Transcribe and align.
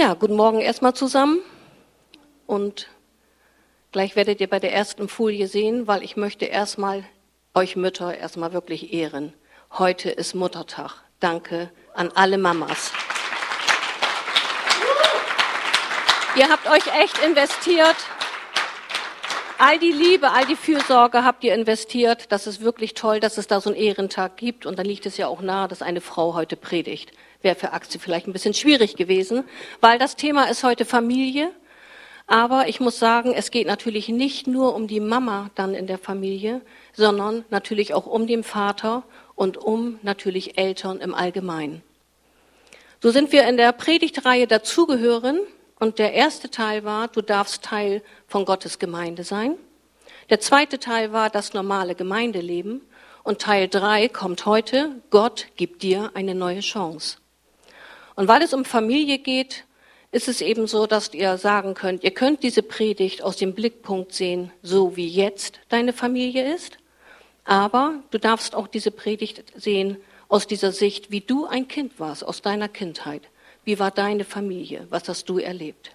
Ja, 0.00 0.14
guten 0.14 0.34
Morgen 0.34 0.60
erstmal 0.62 0.94
zusammen. 0.94 1.40
Und 2.46 2.88
gleich 3.92 4.16
werdet 4.16 4.40
ihr 4.40 4.48
bei 4.48 4.58
der 4.58 4.72
ersten 4.72 5.10
Folie 5.10 5.46
sehen, 5.46 5.88
weil 5.88 6.02
ich 6.02 6.16
möchte 6.16 6.46
erstmal 6.46 7.04
euch 7.52 7.76
Mütter 7.76 8.16
erstmal 8.16 8.54
wirklich 8.54 8.94
ehren. 8.94 9.34
Heute 9.72 10.08
ist 10.08 10.34
Muttertag. 10.34 11.04
Danke 11.20 11.70
an 11.92 12.10
alle 12.14 12.38
Mamas. 12.38 12.92
Ihr 16.34 16.48
habt 16.48 16.66
euch 16.70 16.86
echt 16.98 17.18
investiert. 17.22 17.99
All 19.62 19.78
die 19.78 19.92
Liebe, 19.92 20.30
all 20.30 20.46
die 20.46 20.56
Fürsorge 20.56 21.22
habt 21.22 21.44
ihr 21.44 21.54
investiert. 21.54 22.32
Das 22.32 22.46
ist 22.46 22.62
wirklich 22.62 22.94
toll, 22.94 23.20
dass 23.20 23.36
es 23.36 23.46
da 23.46 23.60
so 23.60 23.68
einen 23.68 23.78
Ehrentag 23.78 24.38
gibt. 24.38 24.64
Und 24.64 24.78
dann 24.78 24.86
liegt 24.86 25.04
es 25.04 25.18
ja 25.18 25.26
auch 25.26 25.42
nahe, 25.42 25.68
dass 25.68 25.82
eine 25.82 26.00
Frau 26.00 26.32
heute 26.32 26.56
predigt. 26.56 27.12
Wäre 27.42 27.56
für 27.56 27.74
Axel 27.74 28.00
vielleicht 28.00 28.26
ein 28.26 28.32
bisschen 28.32 28.54
schwierig 28.54 28.96
gewesen, 28.96 29.44
weil 29.82 29.98
das 29.98 30.16
Thema 30.16 30.44
ist 30.44 30.64
heute 30.64 30.86
Familie. 30.86 31.50
Aber 32.26 32.68
ich 32.68 32.80
muss 32.80 32.98
sagen, 32.98 33.34
es 33.34 33.50
geht 33.50 33.66
natürlich 33.66 34.08
nicht 34.08 34.46
nur 34.46 34.74
um 34.74 34.86
die 34.86 34.98
Mama 34.98 35.50
dann 35.56 35.74
in 35.74 35.86
der 35.86 35.98
Familie, 35.98 36.62
sondern 36.94 37.44
natürlich 37.50 37.92
auch 37.92 38.06
um 38.06 38.26
den 38.26 38.44
Vater 38.44 39.02
und 39.34 39.58
um 39.58 39.98
natürlich 40.00 40.56
Eltern 40.56 41.02
im 41.02 41.14
Allgemeinen. 41.14 41.82
So 43.02 43.10
sind 43.10 43.30
wir 43.30 43.46
in 43.46 43.58
der 43.58 43.72
Predigtreihe 43.72 44.46
dazugehören 44.46 45.40
und 45.80 45.98
der 45.98 46.12
erste 46.12 46.50
Teil 46.50 46.84
war, 46.84 47.08
du 47.08 47.22
darfst 47.22 47.64
Teil 47.64 48.02
von 48.28 48.44
Gottes 48.44 48.78
Gemeinde 48.78 49.24
sein. 49.24 49.56
Der 50.28 50.38
zweite 50.38 50.78
Teil 50.78 51.12
war 51.12 51.30
das 51.30 51.54
normale 51.54 51.94
Gemeindeleben. 51.94 52.82
Und 53.22 53.40
Teil 53.40 53.66
drei 53.66 54.08
kommt 54.08 54.46
heute, 54.46 55.02
Gott 55.10 55.48
gibt 55.56 55.82
dir 55.82 56.10
eine 56.14 56.34
neue 56.34 56.60
Chance. 56.60 57.18
Und 58.14 58.28
weil 58.28 58.42
es 58.42 58.52
um 58.52 58.64
Familie 58.64 59.18
geht, 59.18 59.64
ist 60.12 60.28
es 60.28 60.42
eben 60.42 60.66
so, 60.66 60.86
dass 60.86 61.14
ihr 61.14 61.38
sagen 61.38 61.74
könnt, 61.74 62.04
ihr 62.04 62.10
könnt 62.10 62.42
diese 62.42 62.62
Predigt 62.62 63.22
aus 63.22 63.36
dem 63.36 63.54
Blickpunkt 63.54 64.12
sehen, 64.12 64.52
so 64.62 64.96
wie 64.96 65.08
jetzt 65.08 65.60
deine 65.68 65.92
Familie 65.92 66.54
ist. 66.54 66.78
Aber 67.44 68.02
du 68.10 68.18
darfst 68.18 68.54
auch 68.54 68.68
diese 68.68 68.90
Predigt 68.90 69.44
sehen 69.56 69.96
aus 70.28 70.46
dieser 70.46 70.72
Sicht, 70.72 71.10
wie 71.10 71.20
du 71.20 71.46
ein 71.46 71.68
Kind 71.68 71.98
warst, 71.98 72.24
aus 72.24 72.42
deiner 72.42 72.68
Kindheit. 72.68 73.22
Wie 73.64 73.78
war 73.78 73.90
deine 73.90 74.24
Familie? 74.24 74.86
Was 74.90 75.08
hast 75.08 75.28
du 75.28 75.38
erlebt? 75.38 75.94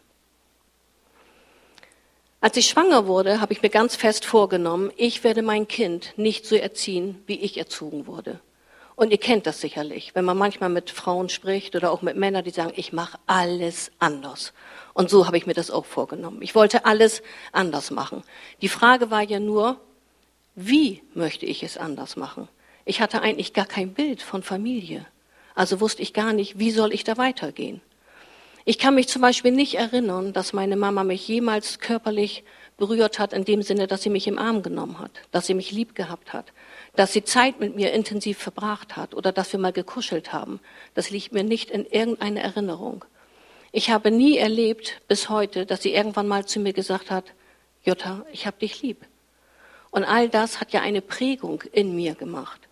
Als 2.42 2.58
ich 2.58 2.68
schwanger 2.68 3.08
wurde, 3.08 3.42
habe 3.42 3.54
ich 3.54 3.64
mir 3.64 3.70
ganz 3.70 3.96
fest 3.96 4.24
vorgenommen, 4.24 4.92
ich 4.98 5.24
werde 5.24 5.42
mein 5.42 5.68
Kind 5.68 6.14
nicht 6.16 6.46
so 6.46 6.56
erziehen, 6.56 7.24
wie 7.26 7.40
ich 7.40 7.58
erzogen 7.58 8.06
wurde. 8.06 8.40
Und 8.96 9.12
ihr 9.12 9.18
kennt 9.18 9.46
das 9.46 9.60
sicherlich, 9.60 10.16
wenn 10.16 10.24
man 10.24 10.38
manchmal 10.38 10.70
mit 10.70 10.90
Frauen 10.90 11.28
spricht 11.28 11.76
oder 11.76 11.92
auch 11.92 12.02
mit 12.02 12.16
Männern, 12.16 12.44
die 12.46 12.52
sagen, 12.52 12.72
ich 12.76 12.94
mache 12.94 13.18
alles 13.26 13.92
anders. 14.00 14.54
Und 14.94 15.10
so 15.10 15.26
habe 15.26 15.38
ich 15.38 15.48
mir 15.48 15.54
das 15.54 15.72
auch 15.72 15.86
vorgenommen. 15.86 16.42
Ich 16.42 16.56
wollte 16.56 16.86
alles 16.86 17.22
anders 17.52 17.92
machen. 17.92 18.24
Die 18.62 18.70
Frage 18.70 19.12
war 19.12 19.24
ja 19.24 19.40
nur, 19.40 19.82
wie 20.54 21.02
möchte 21.14 21.46
ich 21.46 21.64
es 21.64 21.78
anders 21.78 22.16
machen? 22.16 22.48
Ich 22.86 23.02
hatte 23.02 23.22
eigentlich 23.22 23.54
gar 23.54 23.66
kein 23.66 23.94
Bild 23.94 24.22
von 24.22 24.44
Familie. 24.44 25.06
Also 25.56 25.81
wusste 25.81 26.02
ich 26.02 26.14
gar 26.14 26.34
nicht, 26.34 26.59
wie 26.59 26.72
soll 26.72 26.94
ich 26.94 27.03
da 27.03 27.17
weitergehen. 27.17 27.81
Ich 28.66 28.80
kann 28.80 28.95
mich 28.95 29.08
zum 29.08 29.22
Beispiel 29.22 29.52
nicht 29.52 29.75
erinnern, 29.75 30.34
dass 30.34 30.52
meine 30.52 30.75
Mama 30.75 31.03
mich 31.03 31.28
jemals 31.28 31.80
körperlich 31.80 32.44
berührt 32.78 33.20
hat, 33.20 33.31
in 33.31 33.45
dem 33.45 33.62
Sinne, 33.62 33.88
dass 33.88 34.02
sie 34.02 34.09
mich 34.09 34.28
im 34.28 34.39
Arm 34.39 34.64
genommen 34.64 35.00
hat, 35.00 35.12
dass 35.31 35.45
sie 35.45 35.53
mich 35.53 35.72
lieb 35.72 35.95
gehabt 35.95 36.34
hat, 36.34 36.52
dass 36.95 37.14
sie 37.14 37.23
Zeit 37.23 37.59
mit 37.59 37.75
mir 37.75 37.94
intensiv 37.94 38.38
verbracht 38.38 38.97
hat 38.97 39.14
oder 39.14 39.31
dass 39.31 39.52
wir 39.53 39.59
mal 39.59 39.72
gekuschelt 39.72 40.34
haben. 40.34 40.59
Das 40.94 41.09
liegt 41.09 41.31
mir 41.31 41.44
nicht 41.44 41.69
in 41.69 41.86
irgendeiner 41.86 42.42
Erinnerung. 42.42 43.06
Ich 43.72 43.92
habe 43.92 44.09
nie 44.09 44.38
erlebt 44.38 45.00
bis 45.08 45.30
heute, 45.30 45.66
dass 45.66 45.84
sie 45.84 45.94
irgendwann 45.94 46.28
mal 46.28 46.45
zu 46.45 46.59
mir 46.59 46.73
gesagt 46.73 47.12
hat, 47.12 47.25
Jutta, 47.84 48.25
ich 48.31 48.47
hab 48.47 48.58
dich 48.59 48.81
lieb. 48.81 49.06
Und 49.91 50.03
all 50.03 50.28
das 50.28 50.59
hat 50.59 50.74
ja 50.74 50.81
eine 50.81 51.01
Prägung 51.01 51.62
in 51.72 51.96
mir 51.96 52.16
gemacht. 52.16 52.65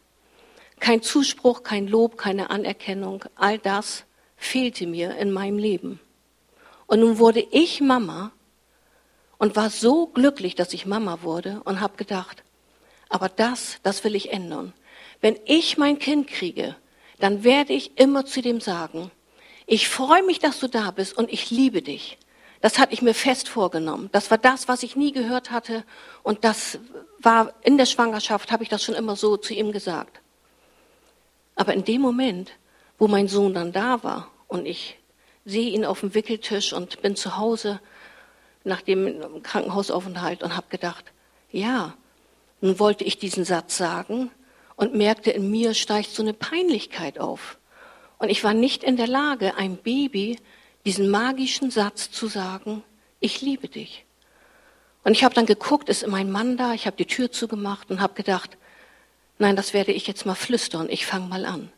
Kein 0.84 1.02
Zuspruch, 1.02 1.64
kein 1.64 1.88
Lob, 1.88 2.18
keine 2.18 2.50
Anerkennung, 2.50 3.24
all 3.36 3.58
das 3.58 4.04
fehlte 4.36 4.86
mir 4.86 5.16
in 5.16 5.32
meinem 5.32 5.58
Leben. 5.58 6.02
Und 6.88 7.00
nun 7.00 7.20
wurde 7.20 7.40
ich 7.40 7.80
Mama 7.80 8.34
und 9.38 9.56
war 9.56 9.70
so 9.70 10.08
glücklich, 10.08 10.56
dass 10.56 10.74
ich 10.74 10.86
Mama 10.86 11.20
wurde 11.22 11.62
und 11.64 11.80
habe 11.80 11.96
gedacht, 11.96 12.44
aber 13.08 13.30
das, 13.30 13.78
das 13.84 14.04
will 14.04 14.14
ich 14.14 14.34
ändern. 14.34 14.74
Wenn 15.22 15.40
ich 15.46 15.78
mein 15.78 16.00
Kind 16.00 16.28
kriege, 16.28 16.76
dann 17.18 17.46
werde 17.46 17.72
ich 17.72 17.98
immer 17.98 18.26
zu 18.26 18.42
dem 18.42 18.60
sagen, 18.60 19.10
ich 19.66 19.88
freue 19.88 20.24
mich, 20.24 20.40
dass 20.40 20.60
du 20.60 20.68
da 20.68 20.92
bist 20.92 21.18
und 21.18 21.32
ich 21.32 21.50
liebe 21.50 21.82
dich. 21.82 22.18
Das 22.60 22.78
hatte 22.78 22.94
ich 22.94 23.02
mir 23.02 23.14
fest 23.14 23.48
vorgenommen. 23.48 24.10
Das 24.12 24.30
war 24.32 24.38
das, 24.38 24.68
was 24.68 24.84
ich 24.84 24.98
nie 24.98 25.14
gehört 25.14 25.50
hatte. 25.50 25.86
Und 26.24 26.44
das 26.44 26.78
war 27.20 27.54
in 27.62 27.78
der 27.78 27.86
Schwangerschaft, 27.86 28.52
habe 28.52 28.64
ich 28.64 28.70
das 28.70 28.84
schon 28.84 28.96
immer 28.96 29.16
so 29.16 29.38
zu 29.38 29.54
ihm 29.54 29.72
gesagt. 29.72 30.20
Aber 31.56 31.74
in 31.74 31.84
dem 31.84 32.02
Moment, 32.02 32.52
wo 32.98 33.08
mein 33.08 33.28
Sohn 33.28 33.54
dann 33.54 33.72
da 33.72 34.04
war 34.04 34.32
und 34.48 34.66
ich 34.66 34.98
sehe 35.46 35.72
ihn 35.72 35.86
auf 35.86 36.00
dem 36.00 36.14
Wickeltisch 36.14 36.74
und 36.74 37.02
bin 37.02 37.16
zu 37.16 37.38
Hause 37.38 37.80
nach 38.64 38.82
dem 38.82 39.44
Krankenhausaufenthalt 39.44 40.42
und 40.42 40.56
habe 40.56 40.68
gedacht, 40.70 41.06
ja, 41.52 41.96
nun 42.62 42.80
wollte 42.80 43.04
ich 43.04 43.18
diesen 43.18 43.44
Satz 43.44 43.78
sagen 43.78 44.32
und 44.76 44.96
merkte, 44.96 45.32
in 45.32 45.52
mir 45.52 45.74
steigt 45.74 46.12
so 46.12 46.24
eine 46.24 46.34
Peinlichkeit 46.34 47.20
auf. 47.20 47.58
Und 48.18 48.30
ich 48.30 48.44
war 48.44 48.54
nicht 48.54 48.84
in 48.84 48.96
der 48.96 49.08
Lage, 49.08 49.58
einem 49.58 49.78
Baby 49.78 50.40
diesen 50.86 51.10
magischen 51.10 51.72
Satz 51.72 52.10
zu 52.10 52.28
sagen, 52.28 52.84
ich 53.20 53.42
liebe 53.42 53.68
dich. 53.68 54.06
Und 55.04 55.12
ich 55.12 55.24
habe 55.24 55.36
dann 55.36 55.46
geguckt, 55.46 55.90
ist 55.90 56.08
mein 56.08 56.32
Mann 56.32 56.56
da? 56.56 56.74
Ich 56.74 56.86
habe 56.86 56.96
die 56.96 57.06
Tür 57.06 57.32
zugemacht 57.32 57.92
und 57.92 58.00
habe 58.00 58.14
gedacht, 58.14 58.58
Nein, 59.38 59.56
das 59.56 59.74
werde 59.74 59.92
ich 59.92 60.08
jetzt 60.08 60.26
mal 60.26 60.36
flüstern. 60.36 60.88
Ich 60.90 61.06
fange 61.06 61.28
mal 61.28 61.46
an. 61.46 61.72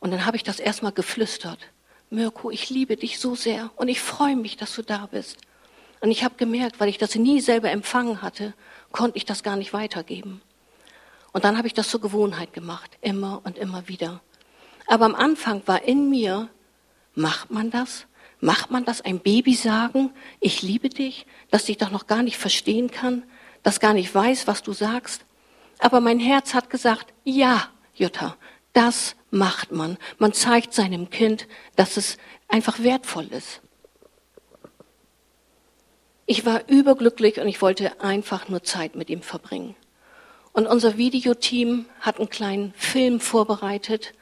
Und 0.00 0.10
dann 0.10 0.26
habe 0.26 0.36
ich 0.36 0.42
das 0.42 0.60
erstmal 0.60 0.92
geflüstert. 0.92 1.58
Mirko, 2.10 2.50
ich 2.50 2.68
liebe 2.68 2.96
dich 2.96 3.18
so 3.18 3.34
sehr 3.34 3.70
und 3.76 3.88
ich 3.88 4.00
freue 4.00 4.36
mich, 4.36 4.56
dass 4.56 4.74
du 4.74 4.82
da 4.82 5.06
bist. 5.06 5.38
Und 6.00 6.10
ich 6.10 6.24
habe 6.24 6.34
gemerkt, 6.36 6.80
weil 6.80 6.88
ich 6.88 6.98
das 6.98 7.14
nie 7.14 7.40
selber 7.40 7.70
empfangen 7.70 8.20
hatte, 8.20 8.54
konnte 8.90 9.16
ich 9.16 9.24
das 9.24 9.42
gar 9.42 9.56
nicht 9.56 9.72
weitergeben. 9.72 10.42
Und 11.32 11.44
dann 11.44 11.56
habe 11.56 11.66
ich 11.66 11.74
das 11.74 11.88
zur 11.88 12.00
Gewohnheit 12.00 12.52
gemacht, 12.52 12.98
immer 13.00 13.40
und 13.44 13.56
immer 13.56 13.88
wieder. 13.88 14.20
Aber 14.86 15.06
am 15.06 15.14
Anfang 15.14 15.62
war 15.66 15.82
in 15.84 16.10
mir, 16.10 16.50
macht 17.14 17.50
man 17.50 17.70
das? 17.70 18.06
Macht 18.40 18.70
man 18.70 18.84
das 18.84 19.00
ein 19.00 19.20
Baby 19.20 19.54
sagen, 19.54 20.10
ich 20.40 20.62
liebe 20.62 20.88
dich, 20.88 21.26
das 21.50 21.66
dich 21.66 21.78
doch 21.78 21.90
noch 21.90 22.08
gar 22.08 22.24
nicht 22.24 22.36
verstehen 22.36 22.90
kann, 22.90 23.22
das 23.62 23.78
gar 23.78 23.94
nicht 23.94 24.12
weiß, 24.12 24.48
was 24.48 24.62
du 24.62 24.72
sagst? 24.72 25.24
Aber 25.82 26.00
mein 26.00 26.20
Herz 26.20 26.54
hat 26.54 26.70
gesagt, 26.70 27.12
ja, 27.24 27.68
Jutta, 27.92 28.36
das 28.72 29.16
macht 29.32 29.72
man. 29.72 29.98
Man 30.16 30.32
zeigt 30.32 30.74
seinem 30.74 31.10
Kind, 31.10 31.48
dass 31.74 31.96
es 31.96 32.18
einfach 32.46 32.84
wertvoll 32.84 33.26
ist. 33.26 33.60
Ich 36.24 36.46
war 36.46 36.68
überglücklich 36.68 37.40
und 37.40 37.48
ich 37.48 37.60
wollte 37.60 38.00
einfach 38.00 38.48
nur 38.48 38.62
Zeit 38.62 38.94
mit 38.94 39.10
ihm 39.10 39.22
verbringen. 39.22 39.74
Und 40.52 40.68
unser 40.68 40.98
Videoteam 40.98 41.86
hat 41.98 42.20
einen 42.20 42.30
kleinen 42.30 42.74
Film 42.74 43.18
vorbereitet. 43.18 44.14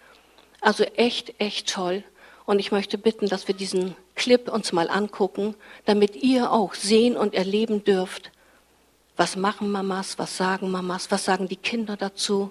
Also 0.62 0.84
echt, 0.84 1.34
echt 1.38 1.70
toll. 1.70 2.04
Und 2.46 2.58
ich 2.58 2.72
möchte 2.72 2.96
bitten, 2.96 3.28
dass 3.28 3.48
wir 3.48 3.54
diesen 3.54 3.96
Clip 4.14 4.48
uns 4.50 4.72
mal 4.72 4.88
angucken, 4.88 5.54
damit 5.84 6.16
ihr 6.16 6.52
auch 6.52 6.72
sehen 6.72 7.18
und 7.18 7.34
erleben 7.34 7.84
dürft, 7.84 8.32
was 9.20 9.36
machen 9.36 9.70
Mamas? 9.70 10.18
Was 10.18 10.38
sagen 10.38 10.70
Mamas? 10.70 11.10
Was 11.10 11.26
sagen 11.26 11.46
die 11.46 11.56
Kinder 11.56 11.94
dazu? 11.98 12.50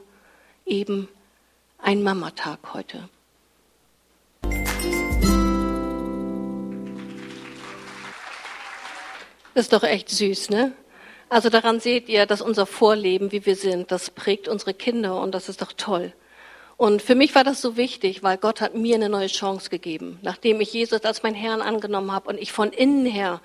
Eben 0.67 1.09
ein 1.79 2.03
Mamatag 2.03 2.59
heute. 2.75 3.09
Das 9.55 9.65
ist 9.65 9.73
doch 9.73 9.81
echt 9.81 10.09
süß, 10.09 10.51
ne? 10.51 10.73
Also 11.27 11.49
daran 11.49 11.79
seht 11.79 12.07
ihr, 12.07 12.27
dass 12.27 12.39
unser 12.39 12.67
Vorleben, 12.67 13.31
wie 13.31 13.47
wir 13.47 13.55
sind, 13.55 13.91
das 13.91 14.11
prägt 14.11 14.47
unsere 14.47 14.75
Kinder 14.75 15.19
und 15.19 15.33
das 15.33 15.49
ist 15.49 15.63
doch 15.63 15.73
toll. 15.73 16.13
Und 16.77 17.01
für 17.01 17.15
mich 17.15 17.33
war 17.33 17.43
das 17.43 17.61
so 17.61 17.77
wichtig, 17.77 18.21
weil 18.21 18.37
Gott 18.37 18.61
hat 18.61 18.75
mir 18.75 18.93
eine 18.93 19.09
neue 19.09 19.25
Chance 19.25 19.71
gegeben. 19.71 20.19
Nachdem 20.21 20.61
ich 20.61 20.71
Jesus 20.71 21.01
als 21.03 21.23
mein 21.23 21.33
Herrn 21.33 21.63
angenommen 21.63 22.11
habe 22.11 22.29
und 22.29 22.37
ich 22.37 22.51
von 22.51 22.71
innen 22.71 23.07
her 23.07 23.41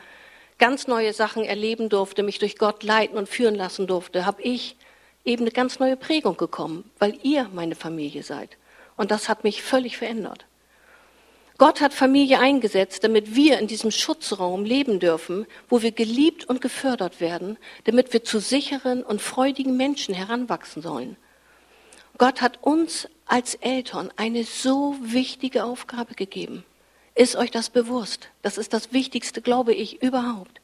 ganz 0.59 0.87
neue 0.87 1.13
Sachen 1.13 1.45
erleben 1.45 1.89
durfte, 1.89 2.23
mich 2.23 2.39
durch 2.39 2.57
Gott 2.57 2.83
leiten 2.83 3.19
und 3.19 3.29
führen 3.29 3.55
lassen 3.55 3.87
durfte, 3.87 4.27
habe 4.27 4.43
ich 4.43 4.77
eben 5.25 5.43
eine 5.43 5.51
ganz 5.51 5.79
neue 5.79 5.97
Prägung 5.97 6.37
bekommen, 6.37 6.91
weil 6.99 7.19
ihr 7.23 7.49
meine 7.53 7.75
Familie 7.75 8.23
seid. 8.23 8.57
Und 8.97 9.11
das 9.11 9.29
hat 9.29 9.45
mich 9.45 9.63
völlig 9.63 9.97
verändert. 9.97 10.47
Gott 11.57 11.81
hat 11.81 11.95
Familie 11.95 12.41
eingesetzt, 12.41 13.05
damit 13.05 13.37
wir 13.37 13.59
in 13.61 13.69
diesem 13.69 13.93
Schutzraum 13.93 14.65
leben 14.65 14.99
dürfen, 14.99 15.47
wo 15.69 15.83
wir 15.83 15.93
geliebt 15.93 16.45
und 16.49 16.61
gefördert 16.61 17.21
werden, 17.21 17.59
damit 17.85 18.13
wir 18.13 18.25
zu 18.25 18.41
sicheren 18.41 19.05
und 19.05 19.23
freudigen 19.23 19.77
Menschen 19.77 20.15
heranwachsen 20.15 20.83
sollen. 20.83 21.17
Gott 22.19 22.41
hat 22.41 22.63
uns 22.63 23.09
als 23.27 23.55
Eltern 23.57 24.13
eine 24.17 24.45
so 24.45 24.97
wichtige 25.01 25.65
Aufgabe 25.65 26.15
gegeben. 26.15 26.65
Ist 27.15 27.37
euch 27.37 27.51
das 27.51 27.71
bewusst? 27.71 28.29
Das 28.43 28.59
ist 28.59 28.73
das 28.73 28.93
Wichtigste, 28.93 29.41
glaube 29.41 29.73
ich, 29.73 30.03
überhaupt. 30.03 30.61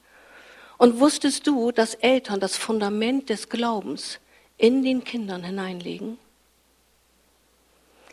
Und 0.79 0.99
wusstest 0.99 1.47
du, 1.47 1.73
dass 1.73 1.95
Eltern 1.95 2.41
das 2.41 2.57
Fundament 2.57 3.29
des 3.29 3.49
Glaubens 3.49 4.19
in 4.57 4.83
den 4.83 5.05
Kindern 5.05 5.45
hineinlegen? 5.45 6.19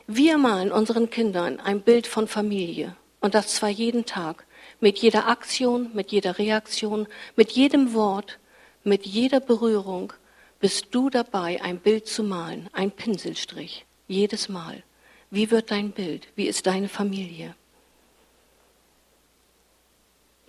Wir 0.06 0.38
malen 0.38 0.72
unseren 0.72 1.10
Kindern 1.10 1.60
ein 1.60 1.82
Bild 1.82 2.08
von 2.08 2.28
Familie 2.28 2.96
und 3.20 3.34
das 3.34 3.56
zwar 3.56 3.70
jeden 3.70 4.06
Tag, 4.06 4.46
mit 4.80 5.00
jeder 5.00 5.28
Aktion, 5.28 5.90
mit 5.94 6.14
jeder 6.14 6.38
Reaktion, 6.38 7.08
mit 7.36 7.52
jedem 7.52 7.94
Wort, 7.94 8.40
mit 8.84 9.06
jeder 9.06 9.42
Berührung 9.42 10.14
bist 10.62 10.88
du 10.92 11.10
dabei, 11.10 11.62
ein 11.62 11.80
Bild 11.80 12.08
zu 12.08 12.24
malen, 12.24 12.70
ein 12.72 12.92
Pinselstrich, 12.92 13.86
jedes 14.08 14.48
Mal. 14.48 14.82
Wie 15.30 15.52
wird 15.52 15.72
dein 15.72 15.92
Bild? 15.92 16.30
Wie 16.36 16.48
ist 16.48 16.68
deine 16.68 16.88
Familie? 16.88 17.54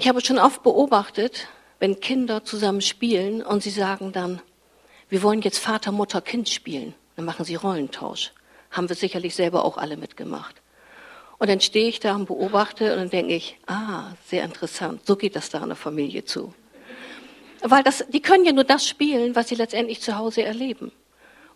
Ich 0.01 0.07
habe 0.07 0.25
schon 0.25 0.39
oft 0.39 0.63
beobachtet, 0.63 1.49
wenn 1.81 1.99
Kinder 1.99 2.45
zusammen 2.45 2.83
spielen 2.83 3.43
und 3.43 3.65
sie 3.65 3.71
sagen 3.71 4.13
dann, 4.13 4.41
wir 5.09 5.25
wollen 5.25 5.43
jetzt 5.43 5.59
Vater, 5.59 5.91
Mutter, 5.91 6.21
Kind 6.21 6.49
spielen. 6.49 6.95
Dann 7.17 7.25
machen 7.25 7.45
sie 7.45 7.57
Rollentausch. 7.57 8.33
Haben 8.71 8.89
wir 8.89 8.95
sicherlich 8.95 9.35
selber 9.35 9.65
auch 9.65 9.77
alle 9.77 9.97
mitgemacht. 9.97 10.63
Und 11.39 11.51
dann 11.51 11.61
stehe 11.61 11.89
ich 11.89 11.99
da 11.99 12.15
und 12.15 12.27
beobachte 12.27 12.93
und 12.93 12.99
dann 12.99 13.11
denke 13.11 13.35
ich, 13.35 13.59
ah, 13.67 14.13
sehr 14.25 14.45
interessant, 14.45 15.05
so 15.05 15.17
geht 15.17 15.35
das 15.35 15.51
da 15.51 15.61
in 15.63 15.67
der 15.67 15.77
Familie 15.77 16.25
zu. 16.25 16.55
Weil 17.63 17.83
das, 17.83 18.05
die 18.09 18.23
können 18.23 18.45
ja 18.45 18.53
nur 18.53 18.63
das 18.63 18.87
spielen, 18.87 19.35
was 19.35 19.49
sie 19.49 19.57
letztendlich 19.57 20.01
zu 20.01 20.17
Hause 20.17 20.45
erleben. 20.45 20.93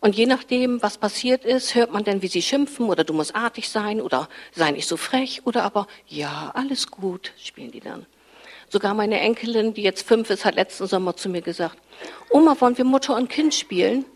Und 0.00 0.17
je 0.17 0.27
nachdem, 0.27 0.83
was 0.83 0.99
passiert 0.99 1.45
ist, 1.45 1.77
hört 1.77 1.93
man 1.93 2.03
dann, 2.03 2.23
wie 2.23 2.29
sie 2.29 2.43
schimpfen 2.43 2.87
oder 2.88 3.05
du 3.05 3.12
musst 3.12 3.37
artig 3.37 3.69
sein 3.69 4.00
oder 4.00 4.29
sei 4.50 4.73
nicht 4.73 4.88
so 4.88 4.97
frech 4.97 5.43
oder 5.45 5.62
aber 5.62 5.87
ja, 6.09 6.50
alles 6.56 6.88
gut, 6.88 7.33
spielen 7.37 7.71
die 7.71 7.79
dann. 7.79 8.05
Sogar 8.73 8.95
meine 8.95 9.21
Enkelin, 9.21 9.75
die 9.75 9.83
jetzt 9.83 10.09
fünf 10.09 10.31
ist, 10.31 10.47
hat 10.47 10.55
letzten 10.55 10.87
Sommer 10.87 11.15
zu 11.15 11.29
mir 11.29 11.43
gesagt, 11.43 11.77
Oma, 12.31 12.59
wollen 12.59 12.79
wir 12.79 12.87
Mutter 12.87 13.15
und 13.15 13.29
Kind 13.29 13.55
spielen? 13.55 14.07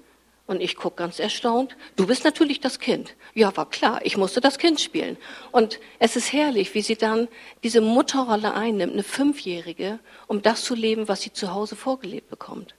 Und 0.47 0.63
ich 0.63 0.77
gucke 0.77 0.97
ganz 0.97 1.19
erstaunt, 1.19 1.77
du 1.97 2.07
bist 2.07 2.25
natürlich 2.25 2.61
das 2.61 2.79
Kind. 2.79 3.17
Ja, 3.35 3.55
war 3.55 3.69
klar, 3.69 4.01
ich 4.03 4.17
musste 4.17 4.41
das 4.41 4.57
Kind 4.57 4.81
spielen. 4.81 5.19
Und 5.53 5.79
es 5.99 6.17
ist 6.17 6.33
herrlich, 6.33 6.73
wie 6.75 6.81
sie 6.81 6.97
dann 6.97 7.29
diese 7.65 7.83
Mutterrolle 7.83 8.55
einnimmt, 8.55 8.95
eine 8.95 9.03
Fünfjährige, 9.03 9.99
um 10.27 10.41
das 10.41 10.65
zu 10.65 10.75
leben, 10.75 11.07
was 11.07 11.21
sie 11.21 11.35
zu 11.35 11.53
Hause 11.53 11.77
vorgelebt 11.77 12.31
bekommt. 12.31 12.75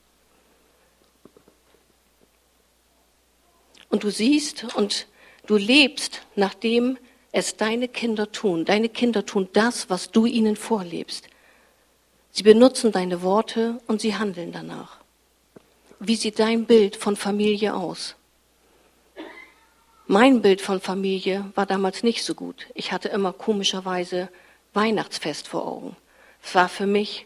Und 3.92 4.04
du 4.04 4.10
siehst 4.10 4.66
und 4.76 5.06
du 5.46 5.58
lebst, 5.58 6.24
nachdem 6.36 6.98
es 7.32 7.56
deine 7.56 7.88
Kinder 7.88 8.32
tun. 8.32 8.66
Deine 8.66 8.90
Kinder 8.90 9.28
tun 9.28 9.48
das, 9.54 9.92
was 9.92 10.10
du 10.10 10.26
ihnen 10.26 10.56
vorlebst. 10.56 11.30
Sie 12.38 12.44
benutzen 12.44 12.92
deine 12.92 13.24
Worte 13.24 13.82
und 13.88 14.00
sie 14.00 14.16
handeln 14.16 14.52
danach. 14.52 14.98
Wie 16.00 16.16
sieht 16.16 16.38
dein 16.38 16.68
Bild 16.68 16.96
von 16.96 17.16
Familie 17.16 17.74
aus? 17.74 18.14
Mein 20.06 20.44
Bild 20.44 20.62
von 20.62 20.80
Familie 20.80 21.52
war 21.56 21.66
damals 21.66 22.04
nicht 22.04 22.24
so 22.24 22.36
gut. 22.36 22.68
Ich 22.76 22.92
hatte 22.92 23.10
immer 23.10 23.34
komischerweise 23.34 24.30
Weihnachtsfest 24.76 25.48
vor 25.48 25.66
Augen. 25.66 25.96
Es 26.44 26.54
war 26.54 26.70
für 26.70 26.86
mich 26.86 27.26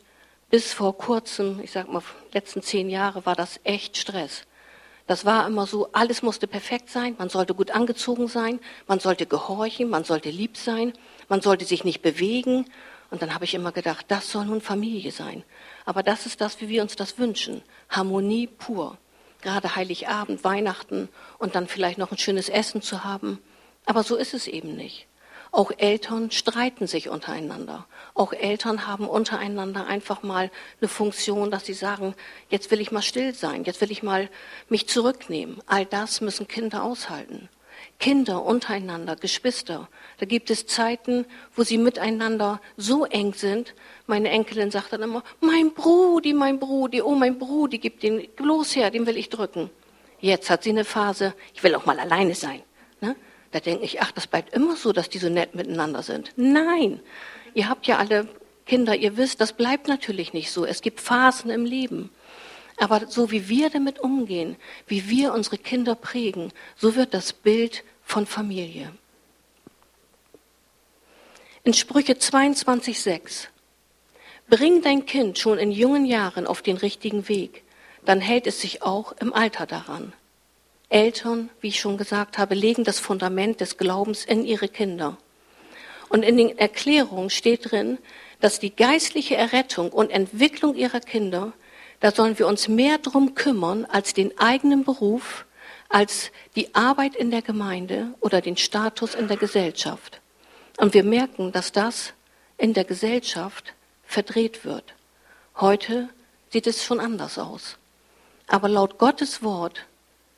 bis 0.49 0.71
vor 0.71 0.97
kurzem, 0.97 1.59
ich 1.61 1.71
sag 1.71 1.91
mal, 1.91 2.03
letzten 2.31 2.61
zehn 2.61 2.89
Jahre 2.89 3.25
war 3.25 3.35
das 3.35 3.59
echt 3.65 3.97
Stress. 3.97 4.45
Das 5.07 5.25
war 5.25 5.45
immer 5.45 5.67
so, 5.67 5.91
alles 5.91 6.21
musste 6.21 6.47
perfekt 6.47 6.89
sein, 6.89 7.15
man 7.19 7.27
sollte 7.27 7.53
gut 7.53 7.71
angezogen 7.71 8.29
sein, 8.29 8.61
man 8.87 9.01
sollte 9.01 9.25
gehorchen, 9.25 9.89
man 9.89 10.05
sollte 10.05 10.29
lieb 10.29 10.55
sein, 10.55 10.93
man 11.27 11.41
sollte 11.41 11.65
sich 11.65 11.83
nicht 11.83 12.01
bewegen 12.01 12.65
und 13.11 13.21
dann 13.21 13.33
habe 13.33 13.43
ich 13.43 13.53
immer 13.53 13.71
gedacht, 13.73 14.05
das 14.07 14.31
soll 14.31 14.45
nun 14.45 14.61
Familie 14.61 15.11
sein. 15.11 15.43
Aber 15.85 16.01
das 16.01 16.25
ist 16.25 16.41
das, 16.41 16.61
wie 16.61 16.69
wir 16.69 16.81
uns 16.81 16.95
das 16.95 17.19
wünschen. 17.19 17.61
Harmonie 17.89 18.47
pur. 18.47 18.97
Gerade 19.41 19.75
Heiligabend, 19.75 20.43
Weihnachten 20.43 21.09
und 21.37 21.55
dann 21.55 21.67
vielleicht 21.67 21.97
noch 21.97 22.11
ein 22.11 22.17
schönes 22.17 22.47
Essen 22.47 22.81
zu 22.81 23.03
haben. 23.03 23.39
Aber 23.85 24.03
so 24.03 24.15
ist 24.15 24.33
es 24.33 24.47
eben 24.47 24.75
nicht. 24.75 25.07
Auch 25.51 25.71
Eltern 25.77 26.31
streiten 26.31 26.87
sich 26.87 27.09
untereinander. 27.09 27.85
Auch 28.13 28.31
Eltern 28.31 28.87
haben 28.87 29.09
untereinander 29.09 29.85
einfach 29.85 30.23
mal 30.23 30.49
eine 30.79 30.87
Funktion, 30.87 31.51
dass 31.51 31.65
sie 31.65 31.73
sagen, 31.73 32.15
jetzt 32.49 32.71
will 32.71 32.79
ich 32.79 32.93
mal 32.93 33.01
still 33.01 33.33
sein, 33.33 33.65
jetzt 33.65 33.81
will 33.81 33.91
ich 33.91 34.03
mal 34.03 34.29
mich 34.69 34.87
zurücknehmen. 34.87 35.61
All 35.65 35.85
das 35.85 36.21
müssen 36.21 36.47
Kinder 36.47 36.83
aushalten. 36.83 37.49
Kinder 37.99 38.43
untereinander, 38.43 39.15
Geschwister. 39.15 39.89
Da 40.19 40.25
gibt 40.25 40.49
es 40.49 40.65
Zeiten, 40.65 41.25
wo 41.55 41.63
sie 41.63 41.77
miteinander 41.77 42.61
so 42.77 43.05
eng 43.05 43.33
sind. 43.33 43.73
Meine 44.07 44.29
Enkelin 44.29 44.71
sagt 44.71 44.93
dann 44.93 45.03
immer, 45.03 45.23
mein 45.39 45.73
Brudi, 45.73 46.33
mein 46.33 46.59
Brudi, 46.59 47.01
oh 47.01 47.15
mein 47.15 47.37
Brudi, 47.37 47.77
gib 47.77 47.99
den 47.99 48.27
bloß 48.35 48.75
her, 48.75 48.91
den 48.91 49.05
will 49.05 49.17
ich 49.17 49.29
drücken. 49.29 49.69
Jetzt 50.19 50.49
hat 50.49 50.63
sie 50.63 50.69
eine 50.69 50.85
Phase, 50.85 51.33
ich 51.53 51.63
will 51.63 51.75
auch 51.75 51.85
mal 51.85 51.99
alleine 51.99 52.35
sein. 52.35 52.61
Ne? 53.01 53.15
Da 53.51 53.59
denke 53.59 53.83
ich, 53.83 54.01
ach, 54.01 54.11
das 54.11 54.27
bleibt 54.27 54.53
immer 54.53 54.75
so, 54.75 54.93
dass 54.93 55.09
die 55.09 55.17
so 55.17 55.29
nett 55.29 55.55
miteinander 55.55 56.03
sind. 56.03 56.31
Nein, 56.35 56.99
ihr 57.53 57.67
habt 57.69 57.87
ja 57.87 57.97
alle 57.97 58.27
Kinder, 58.65 58.95
ihr 58.95 59.17
wisst, 59.17 59.41
das 59.41 59.53
bleibt 59.53 59.87
natürlich 59.87 60.33
nicht 60.33 60.51
so. 60.51 60.65
Es 60.65 60.81
gibt 60.81 61.01
Phasen 61.01 61.49
im 61.49 61.65
Leben. 61.65 62.09
Aber 62.81 63.05
so 63.07 63.29
wie 63.29 63.47
wir 63.47 63.69
damit 63.69 63.99
umgehen, 63.99 64.55
wie 64.87 65.07
wir 65.07 65.33
unsere 65.33 65.59
Kinder 65.59 65.93
prägen, 65.93 66.51
so 66.75 66.95
wird 66.95 67.13
das 67.13 67.31
Bild 67.31 67.83
von 68.03 68.25
Familie. 68.25 68.91
In 71.63 71.75
Sprüche 71.75 72.13
22,6 72.13 73.49
Bring 74.49 74.81
dein 74.81 75.05
Kind 75.05 75.37
schon 75.37 75.59
in 75.59 75.69
jungen 75.71 76.05
Jahren 76.05 76.47
auf 76.47 76.63
den 76.63 76.75
richtigen 76.75 77.29
Weg, 77.29 77.61
dann 78.03 78.19
hält 78.19 78.47
es 78.47 78.61
sich 78.61 78.81
auch 78.81 79.11
im 79.19 79.31
Alter 79.31 79.67
daran. 79.67 80.13
Eltern, 80.89 81.51
wie 81.61 81.67
ich 81.67 81.79
schon 81.79 81.97
gesagt 81.97 82.39
habe, 82.39 82.55
legen 82.55 82.83
das 82.83 82.97
Fundament 82.97 83.61
des 83.61 83.77
Glaubens 83.77 84.25
in 84.25 84.43
ihre 84.43 84.67
Kinder. 84.67 85.19
Und 86.09 86.23
in 86.23 86.35
den 86.35 86.57
Erklärungen 86.57 87.29
steht 87.29 87.71
drin, 87.71 87.99
dass 88.39 88.59
die 88.59 88.75
geistliche 88.75 89.35
Errettung 89.35 89.91
und 89.91 90.09
Entwicklung 90.09 90.73
ihrer 90.73 90.99
Kinder, 90.99 91.53
da 92.01 92.11
sollen 92.11 92.37
wir 92.37 92.47
uns 92.47 92.67
mehr 92.67 92.97
drum 92.97 93.35
kümmern 93.35 93.85
als 93.85 94.13
den 94.13 94.37
eigenen 94.37 94.83
Beruf, 94.83 95.45
als 95.87 96.31
die 96.55 96.73
Arbeit 96.75 97.15
in 97.15 97.31
der 97.31 97.41
Gemeinde 97.41 98.13
oder 98.19 98.41
den 98.41 98.57
Status 98.57 99.15
in 99.15 99.27
der 99.27 99.37
Gesellschaft. 99.37 100.19
Und 100.77 100.93
wir 100.93 101.03
merken, 101.03 101.51
dass 101.51 101.71
das 101.71 102.13
in 102.57 102.73
der 102.73 102.85
Gesellschaft 102.85 103.73
verdreht 104.03 104.65
wird. 104.65 104.95
Heute 105.55 106.09
sieht 106.49 106.67
es 106.67 106.83
schon 106.83 106.99
anders 106.99 107.37
aus. 107.37 107.77
Aber 108.47 108.67
laut 108.67 108.97
Gottes 108.97 109.43
Wort 109.43 109.85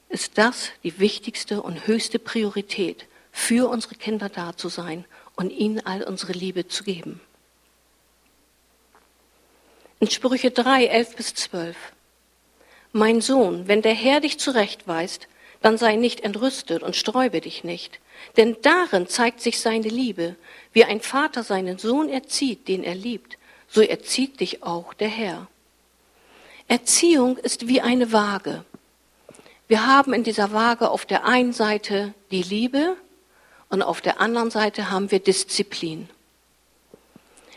ist 0.09 0.37
das 0.37 0.69
die 0.83 0.99
wichtigste 0.99 1.61
und 1.61 1.87
höchste 1.87 2.19
Priorität, 2.19 3.05
für 3.31 3.69
unsere 3.69 3.95
Kinder 3.95 4.29
da 4.29 4.55
zu 4.55 4.69
sein 4.69 5.05
und 5.35 5.49
ihnen 5.49 5.83
all 5.85 6.03
unsere 6.03 6.33
Liebe 6.33 6.67
zu 6.67 6.83
geben. 6.83 7.19
In 10.03 10.11
Sprüche 10.11 10.51
3, 10.51 10.87
11 10.87 11.15
bis 11.15 11.33
12. 11.33 11.77
Mein 12.91 13.21
Sohn, 13.21 13.69
wenn 13.69 13.81
der 13.81 13.93
Herr 13.93 14.19
dich 14.19 14.37
zurechtweist, 14.37 15.29
dann 15.61 15.77
sei 15.77 15.95
nicht 15.95 16.25
entrüstet 16.25 16.83
und 16.83 16.97
sträube 16.97 17.39
dich 17.39 17.63
nicht. 17.63 18.01
Denn 18.35 18.57
darin 18.63 19.07
zeigt 19.07 19.39
sich 19.39 19.61
seine 19.61 19.87
Liebe. 19.87 20.35
Wie 20.73 20.83
ein 20.83 20.99
Vater 20.99 21.41
seinen 21.41 21.77
Sohn 21.77 22.09
erzieht, 22.09 22.67
den 22.67 22.83
er 22.83 22.95
liebt, 22.95 23.37
so 23.69 23.79
erzieht 23.79 24.41
dich 24.41 24.61
auch 24.61 24.93
der 24.93 25.07
Herr. 25.07 25.47
Erziehung 26.67 27.37
ist 27.37 27.69
wie 27.69 27.79
eine 27.79 28.11
Waage. 28.11 28.65
Wir 29.69 29.87
haben 29.87 30.11
in 30.11 30.25
dieser 30.25 30.51
Waage 30.51 30.89
auf 30.89 31.05
der 31.05 31.23
einen 31.23 31.53
Seite 31.53 32.13
die 32.29 32.43
Liebe 32.43 32.97
und 33.69 33.81
auf 33.81 34.01
der 34.01 34.19
anderen 34.19 34.51
Seite 34.51 34.91
haben 34.91 35.11
wir 35.11 35.19
Disziplin. 35.19 36.09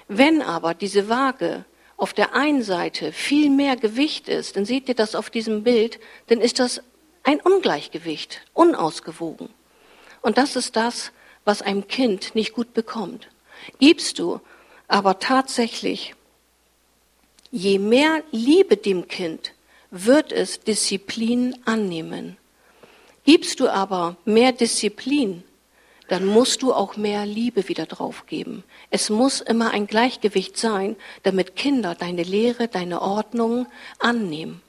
Wenn 0.06 0.42
aber 0.42 0.74
diese 0.74 1.08
Waage 1.08 1.64
auf 1.96 2.12
der 2.12 2.34
einen 2.34 2.62
Seite 2.62 3.12
viel 3.12 3.50
mehr 3.50 3.76
Gewicht 3.76 4.28
ist, 4.28 4.56
dann 4.56 4.64
seht 4.64 4.88
ihr 4.88 4.94
das 4.94 5.14
auf 5.14 5.30
diesem 5.30 5.62
Bild, 5.62 5.98
dann 6.26 6.40
ist 6.40 6.58
das 6.58 6.82
ein 7.22 7.40
Ungleichgewicht, 7.40 8.42
unausgewogen. 8.52 9.48
Und 10.22 10.38
das 10.38 10.56
ist 10.56 10.76
das, 10.76 11.12
was 11.44 11.62
einem 11.62 11.88
Kind 11.88 12.34
nicht 12.34 12.52
gut 12.52 12.74
bekommt. 12.74 13.28
Gibst 13.78 14.18
du 14.18 14.40
aber 14.88 15.18
tatsächlich, 15.18 16.14
je 17.50 17.78
mehr 17.78 18.22
Liebe 18.30 18.76
dem 18.76 19.08
Kind, 19.08 19.52
wird 19.90 20.32
es 20.32 20.60
Disziplin 20.60 21.56
annehmen. 21.64 22.36
Gibst 23.24 23.60
du 23.60 23.68
aber 23.68 24.16
mehr 24.24 24.52
Disziplin, 24.52 25.42
dann 26.08 26.24
musst 26.24 26.62
du 26.62 26.72
auch 26.72 26.96
mehr 26.96 27.26
Liebe 27.26 27.68
wieder 27.68 27.86
draufgeben. 27.86 28.64
Es 28.90 29.10
muss 29.10 29.40
immer 29.40 29.70
ein 29.70 29.86
Gleichgewicht 29.86 30.56
sein, 30.56 30.96
damit 31.22 31.56
Kinder 31.56 31.94
deine 31.94 32.22
Lehre, 32.22 32.68
deine 32.68 33.02
Ordnung 33.02 33.66
annehmen. 33.98 34.62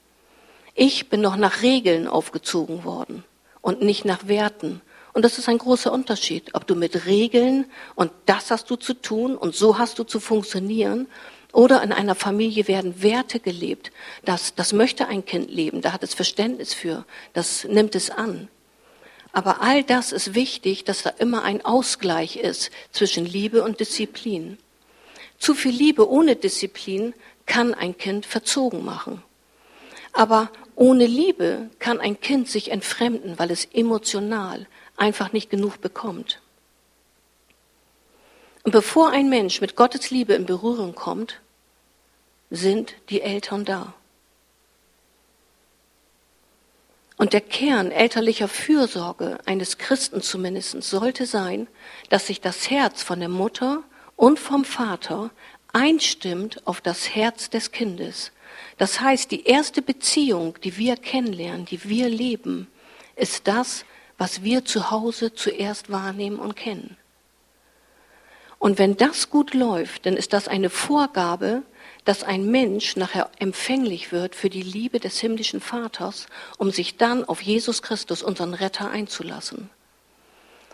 Ich 0.74 1.10
bin 1.10 1.22
noch 1.22 1.38
nach 1.38 1.62
Regeln 1.62 2.08
aufgezogen 2.08 2.84
worden 2.84 3.24
und 3.62 3.82
nicht 3.82 4.06
nach 4.06 4.28
Werten. 4.28 4.82
Und 5.14 5.26
das 5.26 5.40
ist 5.40 5.50
ein 5.50 5.58
großer 5.58 5.92
Unterschied, 5.92 6.54
ob 6.54 6.68
du 6.68 6.76
mit 6.76 7.08
Regeln 7.08 7.66
und 7.96 8.12
das 8.28 8.52
hast 8.52 8.70
du 8.70 8.76
zu 8.76 8.94
tun 8.94 9.36
und 9.36 9.56
so 9.56 9.80
hast 9.80 9.98
du 9.98 10.04
zu 10.04 10.20
funktionieren 10.20 11.08
oder 11.54 11.82
in 11.82 11.92
einer 11.92 12.14
Familie 12.14 12.68
werden 12.68 13.02
Werte 13.02 13.40
gelebt. 13.40 13.92
Das, 14.26 14.54
das 14.54 14.74
möchte 14.74 15.08
ein 15.08 15.26
Kind 15.26 15.50
leben, 15.50 15.82
da 15.82 15.94
hat 15.94 16.04
es 16.04 16.14
Verständnis 16.14 16.76
für, 16.76 17.06
das 17.34 17.64
nimmt 17.64 17.96
es 17.96 18.12
an. 18.12 18.48
Aber 19.38 19.62
all 19.62 19.84
das 19.84 20.14
ist 20.14 20.34
wichtig, 20.34 20.84
dass 20.84 21.04
da 21.04 21.12
immer 21.12 21.44
ein 21.44 21.64
Ausgleich 21.64 22.38
ist 22.38 22.72
zwischen 22.92 23.24
Liebe 23.24 23.62
und 23.62 23.80
Disziplin. 23.80 24.58
Zu 25.38 25.54
viel 25.54 25.76
Liebe 25.76 26.10
ohne 26.10 26.36
Disziplin 26.36 27.14
kann 27.46 27.76
ein 27.76 27.96
Kind 28.00 28.26
verzogen 28.26 28.84
machen. 28.84 29.22
Aber 30.12 30.50
ohne 30.74 31.06
Liebe 31.06 31.70
kann 31.78 32.00
ein 32.00 32.20
Kind 32.20 32.50
sich 32.50 32.72
entfremden, 32.72 33.38
weil 33.38 33.52
es 33.52 33.66
emotional 33.66 34.66
einfach 34.96 35.32
nicht 35.34 35.52
genug 35.52 35.82
bekommt. 35.82 36.42
Und 38.64 38.72
bevor 38.72 39.12
ein 39.12 39.30
Mensch 39.30 39.62
mit 39.62 39.76
Gottes 39.76 40.10
Liebe 40.10 40.34
in 40.34 40.48
Berührung 40.48 40.96
kommt, 40.96 41.42
sind 42.50 42.96
die 43.12 43.22
Eltern 43.22 43.66
da. 43.66 43.94
Und 47.18 47.34
der 47.34 47.42
Kern 47.42 47.92
elterlicher 47.92 48.48
Fürsorge 48.48 49.40
eines 49.46 49.80
Christen 49.80 50.22
zumindest 50.22 50.84
sollte 50.84 51.26
sein, 51.26 51.68
dass 52.10 52.28
sich 52.28 52.42
das 52.42 52.70
Herz 52.70 53.02
von 53.02 53.20
der 53.20 53.30
Mutter 53.30 53.84
und 54.16 54.40
vom 54.40 54.64
Vater 54.64 55.32
einstimmt 55.74 56.66
auf 56.66 56.80
das 56.80 57.16
Herz 57.16 57.50
des 57.50 57.72
Kindes. 57.72 58.32
Das 58.78 59.02
heißt, 59.02 59.32
die 59.32 59.46
erste 59.46 59.82
Beziehung, 59.82 60.58
die 60.64 60.78
wir 60.78 60.96
kennenlernen, 60.96 61.66
die 61.66 61.90
wir 61.90 62.08
leben, 62.08 62.68
ist 63.16 63.48
das, 63.48 63.84
was 64.20 64.44
wir 64.44 64.64
zu 64.66 64.92
Hause 64.92 65.34
zuerst 65.34 65.92
wahrnehmen 65.92 66.38
und 66.38 66.56
kennen. 66.56 66.98
Und 68.60 68.80
wenn 68.80 68.98
das 68.98 69.30
gut 69.30 69.54
läuft, 69.54 70.06
dann 70.06 70.16
ist 70.18 70.34
das 70.34 70.48
eine 70.48 70.70
Vorgabe, 70.70 71.64
dass 72.08 72.24
ein 72.24 72.50
Mensch 72.50 72.96
nachher 72.96 73.30
empfänglich 73.38 74.14
wird 74.14 74.34
für 74.34 74.50
die 74.50 74.62
Liebe 74.62 75.02
des 75.02 75.20
himmlischen 75.20 75.60
Vaters, 75.60 76.28
um 76.58 76.72
sich 76.72 76.96
dann 76.96 77.26
auf 77.26 77.42
Jesus 77.42 77.82
Christus, 77.82 78.24
unseren 78.24 78.54
Retter, 78.54 78.90
einzulassen. 78.90 79.70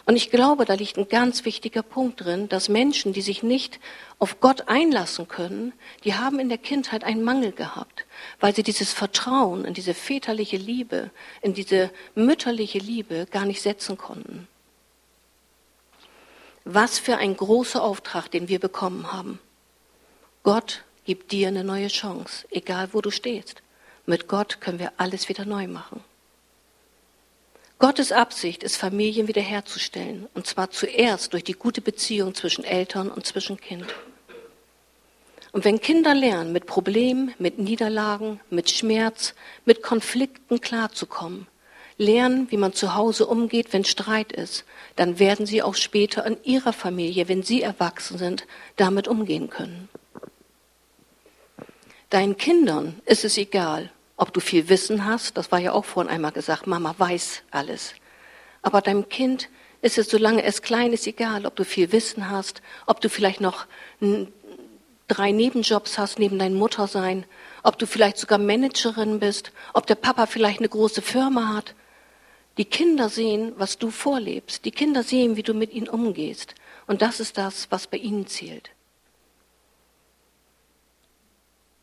Und 0.05 0.15
ich 0.15 0.29
glaube, 0.29 0.65
da 0.65 0.75
liegt 0.75 0.97
ein 0.97 1.09
ganz 1.09 1.43
wichtiger 1.43 1.81
Punkt 1.81 2.23
drin, 2.23 2.49
dass 2.49 2.69
Menschen, 2.69 3.13
die 3.13 3.21
sich 3.21 3.41
nicht 3.41 3.79
auf 4.19 4.41
Gott 4.41 4.67
einlassen 4.67 5.27
können, 5.27 5.73
die 6.03 6.13
haben 6.13 6.37
in 6.39 6.49
der 6.49 6.59
Kindheit 6.59 7.03
einen 7.03 7.23
Mangel 7.23 7.51
gehabt, 7.51 8.05
weil 8.39 8.53
sie 8.53 8.61
dieses 8.61 8.93
Vertrauen 8.93 9.65
in 9.65 9.73
diese 9.73 9.95
väterliche 9.95 10.57
Liebe, 10.57 11.09
in 11.41 11.55
diese 11.55 11.89
mütterliche 12.13 12.77
Liebe 12.77 13.25
gar 13.31 13.45
nicht 13.45 13.63
setzen 13.63 13.97
konnten. 13.97 14.47
Was 16.63 16.99
für 16.99 17.17
ein 17.17 17.35
großer 17.35 17.81
Auftrag, 17.81 18.29
den 18.29 18.49
wir 18.49 18.59
bekommen 18.59 19.11
haben. 19.11 19.39
Gott 20.43 20.83
gibt 21.05 21.31
dir 21.31 21.48
eine 21.48 21.63
neue 21.63 21.88
Chance, 21.88 22.45
egal 22.51 22.89
wo 22.93 23.01
du 23.01 23.12
stehst. 23.12 23.62
Mit 24.05 24.27
Gott 24.27 24.62
können 24.62 24.79
wir 24.79 24.93
alles 24.98 25.29
wieder 25.29 25.45
neu 25.45 25.67
machen. 25.67 26.03
Gottes 27.79 28.12
Absicht 28.12 28.63
ist, 28.63 28.77
Familien 28.77 29.27
wiederherzustellen, 29.27 30.27
und 30.33 30.48
zwar 30.48 30.72
zuerst 30.72 31.33
durch 31.33 31.43
die 31.43 31.53
gute 31.53 31.81
Beziehung 31.81 32.33
zwischen 32.33 32.63
Eltern 32.63 33.10
und 33.10 33.25
zwischen 33.25 33.60
Kind. 33.60 33.86
Und 35.51 35.65
wenn 35.65 35.81
Kinder 35.81 36.15
lernen, 36.15 36.51
mit 36.51 36.65
Problemen, 36.65 37.33
mit 37.39 37.60
Niederlagen, 37.60 38.39
mit 38.50 38.69
Schmerz, 38.69 39.36
mit 39.65 39.83
Konflikten 39.83 40.62
klarzukommen, 40.62 41.48
lernen, 41.98 42.48
wie 42.50 42.57
man 42.57 42.74
zu 42.74 42.95
Hause 42.95 43.27
umgeht, 43.27 43.72
wenn 43.72 43.86
Streit 43.86 44.31
ist, 44.31 44.65
dann 44.95 45.19
werden 45.19 45.45
sie 45.45 45.62
auch 45.62 45.75
später 45.75 46.25
in 46.25 46.38
ihrer 46.43 46.74
Familie, 46.74 47.27
wenn 47.27 47.43
sie 47.43 47.62
erwachsen 47.62 48.17
sind, 48.17 48.48
damit 48.77 49.07
umgehen 49.07 49.50
können. 49.50 49.89
Deinen 52.13 52.38
Kindern 52.38 53.01
ist 53.08 53.25
es 53.25 53.39
egal, 53.39 53.89
ob 54.17 54.32
du 54.36 54.39
viel 54.39 54.70
Wissen 54.70 55.03
hast. 55.03 55.36
Das 55.36 55.51
war 55.51 55.58
ja 55.58 55.72
auch 55.72 55.84
vorhin 55.84 56.12
einmal 56.12 56.32
gesagt, 56.32 56.67
Mama 56.67 56.93
weiß 56.96 57.41
alles. 57.50 57.96
Aber 58.62 58.82
deinem 58.82 59.10
Kind 59.10 59.50
ist 59.82 59.98
es, 59.98 60.12
solange 60.12 60.43
es 60.43 60.62
klein 60.62 60.93
ist, 60.93 61.08
egal, 61.08 61.48
ob 61.48 61.55
du 61.55 61.65
viel 61.65 61.91
Wissen 61.91 62.29
hast, 62.29 62.62
ob 62.86 63.01
du 63.01 63.10
vielleicht 63.10 63.41
noch 63.41 63.65
drei 65.08 65.32
Nebenjobs 65.32 65.98
hast 65.98 66.20
neben 66.20 66.38
deiner 66.38 66.55
Mutter 66.55 66.86
sein, 66.86 67.25
ob 67.63 67.79
du 67.79 67.88
vielleicht 67.88 68.17
sogar 68.17 68.38
Managerin 68.38 69.20
bist, 69.20 69.51
ob 69.74 69.88
der 69.88 69.96
Papa 69.96 70.27
vielleicht 70.27 70.60
eine 70.60 70.70
große 70.70 71.01
Firma 71.01 71.55
hat. 71.55 71.74
Die 72.60 72.65
Kinder 72.65 73.10
sehen, 73.10 73.53
was 73.58 73.79
du 73.79 73.89
vorlebst. 73.89 74.65
Die 74.65 74.72
Kinder 74.72 75.01
sehen, 75.01 75.36
wie 75.36 75.41
du 75.41 75.55
mit 75.55 75.74
ihnen 75.74 75.89
umgehst. 75.89 76.53
Und 76.86 77.01
das 77.01 77.20
ist 77.20 77.39
das, 77.39 77.72
was 77.72 77.88
bei 77.88 77.98
ihnen 77.98 78.27
zählt. 78.27 78.70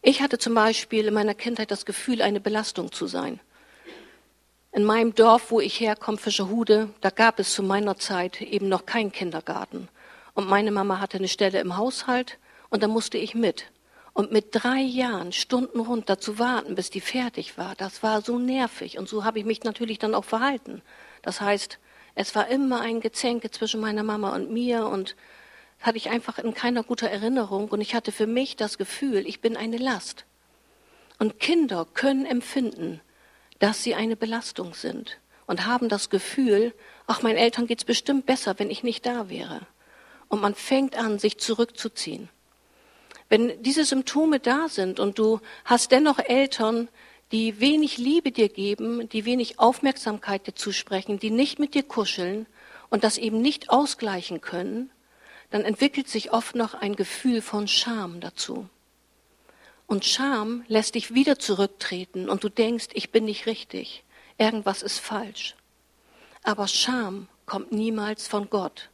Ich 0.02 0.22
hatte 0.22 0.38
zum 0.38 0.54
Beispiel 0.54 1.06
in 1.06 1.14
meiner 1.14 1.34
Kindheit 1.34 1.70
das 1.70 1.84
Gefühl, 1.84 2.22
eine 2.22 2.40
Belastung 2.40 2.90
zu 2.90 3.06
sein. 3.06 3.38
In 4.72 4.84
meinem 4.84 5.14
Dorf, 5.14 5.50
wo 5.50 5.60
ich 5.60 5.78
herkomme, 5.78 6.16
Fischerhude, 6.16 6.88
da 7.02 7.10
gab 7.10 7.38
es 7.38 7.52
zu 7.52 7.62
meiner 7.62 7.96
Zeit 7.96 8.40
eben 8.40 8.68
noch 8.68 8.86
keinen 8.86 9.12
Kindergarten. 9.12 9.88
Und 10.32 10.48
meine 10.48 10.70
Mama 10.70 11.00
hatte 11.00 11.18
eine 11.18 11.28
Stelle 11.28 11.60
im 11.60 11.76
Haushalt 11.76 12.38
und 12.70 12.82
da 12.82 12.88
musste 12.88 13.18
ich 13.18 13.34
mit. 13.34 13.66
Und 14.14 14.32
mit 14.32 14.46
drei 14.52 14.80
Jahren 14.80 15.32
Stunden 15.32 15.80
runter 15.80 16.18
zu 16.18 16.38
warten, 16.38 16.76
bis 16.76 16.88
die 16.88 17.00
fertig 17.00 17.58
war, 17.58 17.74
das 17.76 18.02
war 18.02 18.22
so 18.22 18.38
nervig. 18.38 18.98
Und 18.98 19.08
so 19.08 19.24
habe 19.24 19.38
ich 19.38 19.44
mich 19.44 19.64
natürlich 19.64 19.98
dann 19.98 20.14
auch 20.14 20.24
verhalten. 20.24 20.80
Das 21.20 21.42
heißt, 21.42 21.78
es 22.14 22.34
war 22.34 22.48
immer 22.48 22.80
ein 22.80 23.00
Gezänke 23.00 23.50
zwischen 23.50 23.80
meiner 23.80 24.02
Mama 24.02 24.34
und 24.34 24.50
mir 24.50 24.86
und 24.86 25.14
hatte 25.80 25.96
ich 25.96 26.10
einfach 26.10 26.38
in 26.38 26.54
keiner 26.54 26.82
guter 26.82 27.08
Erinnerung 27.08 27.68
und 27.68 27.80
ich 27.80 27.94
hatte 27.94 28.12
für 28.12 28.26
mich 28.26 28.56
das 28.56 28.78
Gefühl, 28.78 29.26
ich 29.26 29.40
bin 29.40 29.56
eine 29.56 29.78
Last. 29.78 30.24
Und 31.18 31.38
Kinder 31.38 31.86
können 31.92 32.26
empfinden, 32.26 33.00
dass 33.58 33.82
sie 33.82 33.94
eine 33.94 34.16
Belastung 34.16 34.74
sind 34.74 35.18
und 35.46 35.66
haben 35.66 35.88
das 35.88 36.10
Gefühl, 36.10 36.74
ach, 37.06 37.22
meinen 37.22 37.36
Eltern 37.36 37.66
geht's 37.66 37.84
bestimmt 37.84 38.26
besser, 38.26 38.58
wenn 38.58 38.70
ich 38.70 38.82
nicht 38.82 39.04
da 39.06 39.28
wäre. 39.28 39.66
Und 40.28 40.40
man 40.40 40.54
fängt 40.54 40.96
an, 40.96 41.18
sich 41.18 41.38
zurückzuziehen. 41.38 42.28
Wenn 43.28 43.62
diese 43.62 43.84
Symptome 43.84 44.40
da 44.40 44.68
sind 44.68 45.00
und 45.00 45.18
du 45.18 45.40
hast 45.64 45.92
dennoch 45.92 46.18
Eltern, 46.18 46.88
die 47.32 47.60
wenig 47.60 47.96
Liebe 47.96 48.32
dir 48.32 48.48
geben, 48.48 49.08
die 49.08 49.24
wenig 49.24 49.58
Aufmerksamkeit 49.58 50.46
dir 50.46 50.54
zusprechen, 50.54 51.18
die 51.18 51.30
nicht 51.30 51.58
mit 51.58 51.74
dir 51.74 51.84
kuscheln 51.84 52.46
und 52.88 53.04
das 53.04 53.18
eben 53.18 53.40
nicht 53.40 53.70
ausgleichen 53.70 54.40
können, 54.40 54.90
dann 55.50 55.64
entwickelt 55.64 56.08
sich 56.08 56.32
oft 56.32 56.54
noch 56.54 56.74
ein 56.74 56.96
Gefühl 56.96 57.42
von 57.42 57.68
Scham 57.68 58.20
dazu. 58.20 58.68
Und 59.86 60.04
Scham 60.04 60.64
lässt 60.68 60.94
dich 60.94 61.14
wieder 61.14 61.38
zurücktreten 61.38 62.28
und 62.28 62.44
du 62.44 62.48
denkst, 62.48 62.88
ich 62.92 63.10
bin 63.10 63.24
nicht 63.24 63.46
richtig, 63.46 64.04
irgendwas 64.38 64.82
ist 64.82 65.00
falsch. 65.00 65.56
Aber 66.44 66.68
Scham 66.68 67.28
kommt 67.44 67.72
niemals 67.72 68.28
von 68.28 68.48
Gott. 68.48 68.88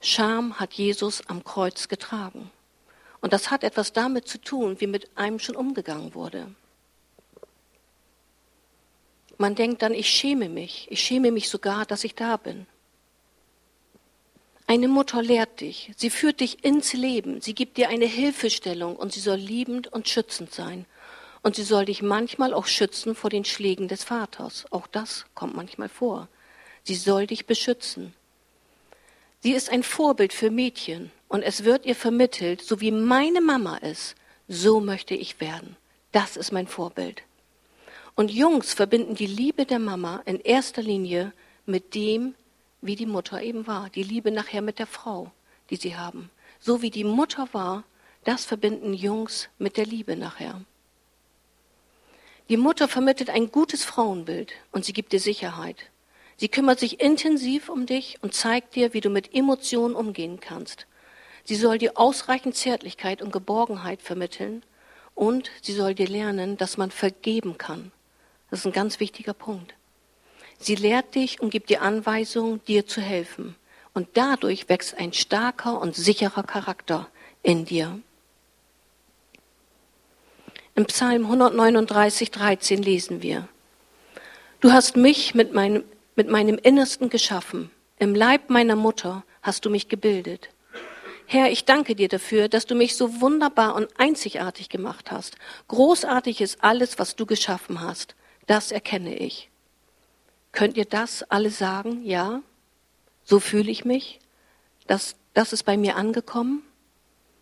Scham 0.00 0.58
hat 0.58 0.72
Jesus 0.72 1.26
am 1.28 1.44
Kreuz 1.44 1.88
getragen. 1.88 2.50
Und 3.20 3.32
das 3.32 3.50
hat 3.50 3.64
etwas 3.64 3.92
damit 3.92 4.28
zu 4.28 4.40
tun, 4.40 4.80
wie 4.80 4.86
mit 4.86 5.10
einem 5.16 5.38
schon 5.38 5.56
umgegangen 5.56 6.14
wurde. 6.14 6.54
Man 9.36 9.54
denkt 9.54 9.82
dann, 9.82 9.92
ich 9.92 10.08
schäme 10.08 10.48
mich, 10.48 10.86
ich 10.90 11.00
schäme 11.00 11.30
mich 11.30 11.48
sogar, 11.48 11.84
dass 11.84 12.04
ich 12.04 12.14
da 12.14 12.36
bin. 12.36 12.66
Eine 14.70 14.88
Mutter 14.88 15.22
lehrt 15.22 15.62
dich, 15.62 15.92
sie 15.96 16.10
führt 16.10 16.40
dich 16.40 16.62
ins 16.62 16.92
Leben, 16.92 17.40
sie 17.40 17.54
gibt 17.54 17.78
dir 17.78 17.88
eine 17.88 18.04
Hilfestellung 18.04 18.96
und 18.96 19.14
sie 19.14 19.20
soll 19.20 19.38
liebend 19.38 19.90
und 19.90 20.10
schützend 20.10 20.52
sein. 20.52 20.84
Und 21.42 21.56
sie 21.56 21.62
soll 21.62 21.86
dich 21.86 22.02
manchmal 22.02 22.52
auch 22.52 22.66
schützen 22.66 23.14
vor 23.14 23.30
den 23.30 23.46
Schlägen 23.46 23.88
des 23.88 24.04
Vaters. 24.04 24.66
Auch 24.70 24.86
das 24.86 25.24
kommt 25.34 25.56
manchmal 25.56 25.88
vor. 25.88 26.28
Sie 26.82 26.96
soll 26.96 27.26
dich 27.26 27.46
beschützen. 27.46 28.12
Sie 29.40 29.52
ist 29.52 29.70
ein 29.70 29.82
Vorbild 29.82 30.34
für 30.34 30.50
Mädchen 30.50 31.12
und 31.28 31.42
es 31.42 31.64
wird 31.64 31.86
ihr 31.86 31.96
vermittelt, 31.96 32.60
so 32.60 32.82
wie 32.82 32.90
meine 32.90 33.40
Mama 33.40 33.78
ist, 33.78 34.16
so 34.48 34.80
möchte 34.80 35.14
ich 35.14 35.40
werden. 35.40 35.76
Das 36.12 36.36
ist 36.36 36.52
mein 36.52 36.66
Vorbild. 36.66 37.22
Und 38.16 38.30
Jungs 38.30 38.74
verbinden 38.74 39.14
die 39.14 39.26
Liebe 39.26 39.64
der 39.64 39.78
Mama 39.78 40.20
in 40.26 40.38
erster 40.40 40.82
Linie 40.82 41.32
mit 41.64 41.94
dem, 41.94 42.34
wie 42.80 42.96
die 42.96 43.06
Mutter 43.06 43.42
eben 43.42 43.66
war, 43.66 43.90
die 43.90 44.02
Liebe 44.02 44.30
nachher 44.30 44.62
mit 44.62 44.78
der 44.78 44.86
Frau, 44.86 45.30
die 45.70 45.76
sie 45.76 45.96
haben. 45.96 46.30
So 46.60 46.82
wie 46.82 46.90
die 46.90 47.04
Mutter 47.04 47.48
war, 47.52 47.84
das 48.24 48.44
verbinden 48.44 48.94
Jungs 48.94 49.48
mit 49.58 49.76
der 49.76 49.86
Liebe 49.86 50.16
nachher. 50.16 50.60
Die 52.48 52.56
Mutter 52.56 52.88
vermittelt 52.88 53.30
ein 53.30 53.52
gutes 53.52 53.84
Frauenbild 53.84 54.52
und 54.72 54.84
sie 54.84 54.92
gibt 54.92 55.12
dir 55.12 55.20
Sicherheit. 55.20 55.90
Sie 56.36 56.48
kümmert 56.48 56.78
sich 56.78 57.00
intensiv 57.00 57.68
um 57.68 57.84
dich 57.84 58.18
und 58.22 58.32
zeigt 58.32 58.74
dir, 58.74 58.94
wie 58.94 59.00
du 59.00 59.10
mit 59.10 59.34
Emotionen 59.34 59.94
umgehen 59.94 60.40
kannst. 60.40 60.86
Sie 61.44 61.56
soll 61.56 61.78
dir 61.78 61.98
ausreichend 61.98 62.56
Zärtlichkeit 62.56 63.22
und 63.22 63.32
Geborgenheit 63.32 64.02
vermitteln 64.02 64.62
und 65.14 65.50
sie 65.62 65.72
soll 65.72 65.94
dir 65.94 66.06
lernen, 66.06 66.56
dass 66.56 66.76
man 66.76 66.90
vergeben 66.90 67.58
kann. 67.58 67.92
Das 68.50 68.60
ist 68.60 68.66
ein 68.66 68.72
ganz 68.72 69.00
wichtiger 69.00 69.34
Punkt. 69.34 69.74
Sie 70.58 70.74
lehrt 70.74 71.14
dich 71.14 71.40
und 71.40 71.50
gibt 71.50 71.70
dir 71.70 71.82
Anweisungen, 71.82 72.60
dir 72.66 72.86
zu 72.86 73.00
helfen. 73.00 73.56
Und 73.94 74.08
dadurch 74.14 74.68
wächst 74.68 74.98
ein 74.98 75.12
starker 75.12 75.80
und 75.80 75.96
sicherer 75.96 76.42
Charakter 76.42 77.08
in 77.42 77.64
dir. 77.64 78.00
Im 80.74 80.86
Psalm 80.86 81.24
139, 81.24 82.30
13 82.30 82.82
lesen 82.82 83.22
wir, 83.22 83.48
Du 84.60 84.72
hast 84.72 84.96
mich 84.96 85.34
mit 85.34 85.54
meinem, 85.54 85.84
mit 86.16 86.28
meinem 86.28 86.58
Innersten 86.58 87.10
geschaffen. 87.10 87.70
Im 87.98 88.14
Leib 88.14 88.50
meiner 88.50 88.76
Mutter 88.76 89.24
hast 89.42 89.64
du 89.64 89.70
mich 89.70 89.88
gebildet. 89.88 90.50
Herr, 91.26 91.50
ich 91.50 91.64
danke 91.64 91.94
dir 91.94 92.08
dafür, 92.08 92.48
dass 92.48 92.66
du 92.66 92.74
mich 92.74 92.96
so 92.96 93.20
wunderbar 93.20 93.74
und 93.74 93.88
einzigartig 93.98 94.68
gemacht 94.68 95.10
hast. 95.10 95.36
Großartig 95.68 96.40
ist 96.40 96.64
alles, 96.64 96.98
was 96.98 97.16
du 97.16 97.26
geschaffen 97.26 97.80
hast. 97.80 98.14
Das 98.46 98.72
erkenne 98.72 99.16
ich. 99.16 99.50
Könnt 100.52 100.76
ihr 100.76 100.84
das 100.84 101.22
alle 101.24 101.50
sagen? 101.50 102.04
Ja? 102.04 102.42
So 103.24 103.40
fühle 103.40 103.70
ich 103.70 103.84
mich? 103.84 104.20
Das, 104.86 105.16
das 105.34 105.52
ist 105.52 105.64
bei 105.64 105.76
mir 105.76 105.96
angekommen? 105.96 106.62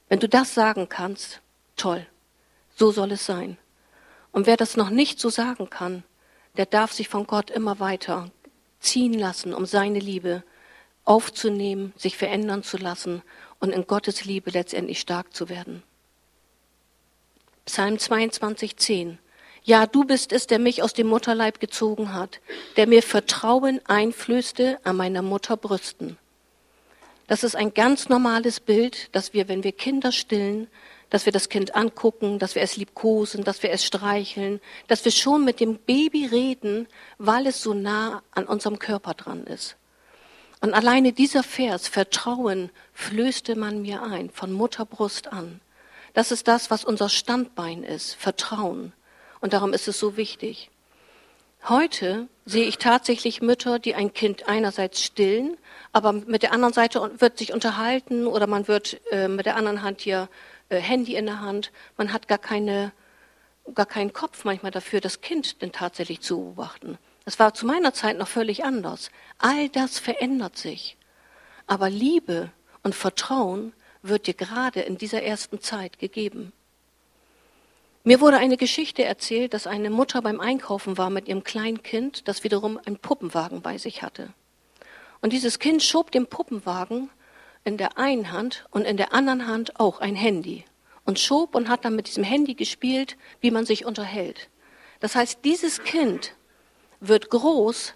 Wenn 0.08 0.20
du 0.20 0.28
das 0.28 0.54
sagen 0.54 0.88
kannst, 0.88 1.40
toll. 1.76 2.06
So 2.74 2.90
soll 2.90 3.12
es 3.12 3.24
sein. 3.26 3.56
Und 4.32 4.46
wer 4.46 4.56
das 4.56 4.76
noch 4.76 4.90
nicht 4.90 5.18
so 5.18 5.30
sagen 5.30 5.70
kann, 5.70 6.04
der 6.56 6.66
darf 6.66 6.92
sich 6.92 7.08
von 7.08 7.26
Gott 7.26 7.50
immer 7.50 7.80
weiter 7.80 8.30
ziehen 8.80 9.14
lassen, 9.14 9.54
um 9.54 9.66
seine 9.66 9.98
Liebe 9.98 10.42
aufzunehmen, 11.04 11.92
sich 11.96 12.16
verändern 12.16 12.62
zu 12.62 12.76
lassen 12.76 13.22
und 13.60 13.70
in 13.70 13.86
Gottes 13.86 14.24
Liebe 14.24 14.50
letztendlich 14.50 15.00
stark 15.00 15.32
zu 15.34 15.48
werden. 15.48 15.82
Psalm 17.64 17.98
22, 17.98 18.76
10. 18.76 19.18
Ja, 19.66 19.86
du 19.86 20.04
bist 20.04 20.32
es, 20.32 20.46
der 20.46 20.60
mich 20.60 20.84
aus 20.84 20.94
dem 20.94 21.08
Mutterleib 21.08 21.58
gezogen 21.58 22.14
hat, 22.14 22.40
der 22.76 22.86
mir 22.86 23.02
Vertrauen 23.02 23.80
einflößte 23.84 24.78
an 24.84 24.94
meiner 24.94 25.22
Mutter 25.22 25.56
Brüsten. 25.56 26.18
Das 27.26 27.42
ist 27.42 27.56
ein 27.56 27.74
ganz 27.74 28.08
normales 28.08 28.60
Bild, 28.60 29.12
dass 29.12 29.34
wir, 29.34 29.48
wenn 29.48 29.64
wir 29.64 29.72
Kinder 29.72 30.12
stillen, 30.12 30.68
dass 31.10 31.26
wir 31.26 31.32
das 31.32 31.48
Kind 31.48 31.74
angucken, 31.74 32.38
dass 32.38 32.54
wir 32.54 32.62
es 32.62 32.76
liebkosen, 32.76 33.42
dass 33.42 33.64
wir 33.64 33.70
es 33.72 33.84
streicheln, 33.84 34.60
dass 34.86 35.04
wir 35.04 35.10
schon 35.10 35.44
mit 35.44 35.58
dem 35.58 35.78
Baby 35.78 36.26
reden, 36.26 36.86
weil 37.18 37.48
es 37.48 37.60
so 37.60 37.74
nah 37.74 38.22
an 38.30 38.44
unserem 38.44 38.78
Körper 38.78 39.14
dran 39.14 39.48
ist. 39.48 39.74
Und 40.60 40.74
alleine 40.74 41.12
dieser 41.12 41.42
Vers, 41.42 41.88
Vertrauen, 41.88 42.70
flößte 42.94 43.56
man 43.56 43.82
mir 43.82 44.04
ein, 44.04 44.30
von 44.30 44.52
Mutterbrust 44.52 45.32
an. 45.32 45.60
Das 46.14 46.30
ist 46.30 46.46
das, 46.46 46.70
was 46.70 46.84
unser 46.84 47.08
Standbein 47.08 47.82
ist, 47.82 48.14
Vertrauen. 48.14 48.92
Und 49.40 49.52
darum 49.52 49.72
ist 49.72 49.88
es 49.88 49.98
so 49.98 50.16
wichtig. 50.16 50.70
Heute 51.68 52.28
sehe 52.44 52.64
ich 52.64 52.78
tatsächlich 52.78 53.42
Mütter, 53.42 53.78
die 53.78 53.94
ein 53.96 54.12
Kind 54.12 54.48
einerseits 54.48 55.02
stillen, 55.02 55.56
aber 55.92 56.12
mit 56.12 56.42
der 56.42 56.52
anderen 56.52 56.72
Seite 56.72 57.10
wird 57.18 57.38
sich 57.38 57.52
unterhalten 57.52 58.26
oder 58.26 58.46
man 58.46 58.68
wird 58.68 59.00
äh, 59.10 59.26
mit 59.26 59.46
der 59.46 59.56
anderen 59.56 59.82
Hand 59.82 60.00
hier 60.00 60.28
äh, 60.68 60.78
Handy 60.78 61.16
in 61.16 61.26
der 61.26 61.40
Hand. 61.40 61.72
Man 61.96 62.12
hat 62.12 62.28
gar 62.28 62.38
keine, 62.38 62.92
gar 63.74 63.86
keinen 63.86 64.12
Kopf 64.12 64.44
manchmal 64.44 64.70
dafür, 64.70 65.00
das 65.00 65.20
Kind 65.22 65.60
denn 65.60 65.72
tatsächlich 65.72 66.20
zu 66.20 66.36
beobachten. 66.38 66.98
Das 67.24 67.40
war 67.40 67.52
zu 67.52 67.66
meiner 67.66 67.92
Zeit 67.92 68.16
noch 68.16 68.28
völlig 68.28 68.64
anders. 68.64 69.10
All 69.38 69.68
das 69.68 69.98
verändert 69.98 70.56
sich. 70.56 70.96
Aber 71.66 71.90
Liebe 71.90 72.52
und 72.84 72.94
Vertrauen 72.94 73.72
wird 74.02 74.28
dir 74.28 74.34
gerade 74.34 74.82
in 74.82 74.98
dieser 74.98 75.24
ersten 75.24 75.60
Zeit 75.60 75.98
gegeben. 75.98 76.52
Mir 78.08 78.20
wurde 78.20 78.36
eine 78.36 78.56
Geschichte 78.56 79.02
erzählt, 79.02 79.52
dass 79.52 79.66
eine 79.66 79.90
Mutter 79.90 80.22
beim 80.22 80.38
Einkaufen 80.38 80.96
war 80.96 81.10
mit 81.10 81.26
ihrem 81.26 81.42
kleinen 81.42 81.82
Kind, 81.82 82.28
das 82.28 82.44
wiederum 82.44 82.78
einen 82.86 82.98
Puppenwagen 82.98 83.62
bei 83.62 83.78
sich 83.78 84.02
hatte. 84.02 84.32
Und 85.20 85.32
dieses 85.32 85.58
Kind 85.58 85.82
schob 85.82 86.12
den 86.12 86.28
Puppenwagen 86.28 87.10
in 87.64 87.78
der 87.78 87.98
einen 87.98 88.30
Hand 88.30 88.64
und 88.70 88.84
in 88.84 88.96
der 88.96 89.12
anderen 89.12 89.48
Hand 89.48 89.80
auch 89.80 89.98
ein 89.98 90.14
Handy 90.14 90.64
und 91.04 91.18
schob 91.18 91.56
und 91.56 91.68
hat 91.68 91.84
dann 91.84 91.96
mit 91.96 92.06
diesem 92.06 92.22
Handy 92.22 92.54
gespielt, 92.54 93.16
wie 93.40 93.50
man 93.50 93.66
sich 93.66 93.84
unterhält. 93.84 94.50
Das 95.00 95.16
heißt, 95.16 95.40
dieses 95.44 95.82
Kind 95.82 96.36
wird 97.00 97.28
groß, 97.28 97.94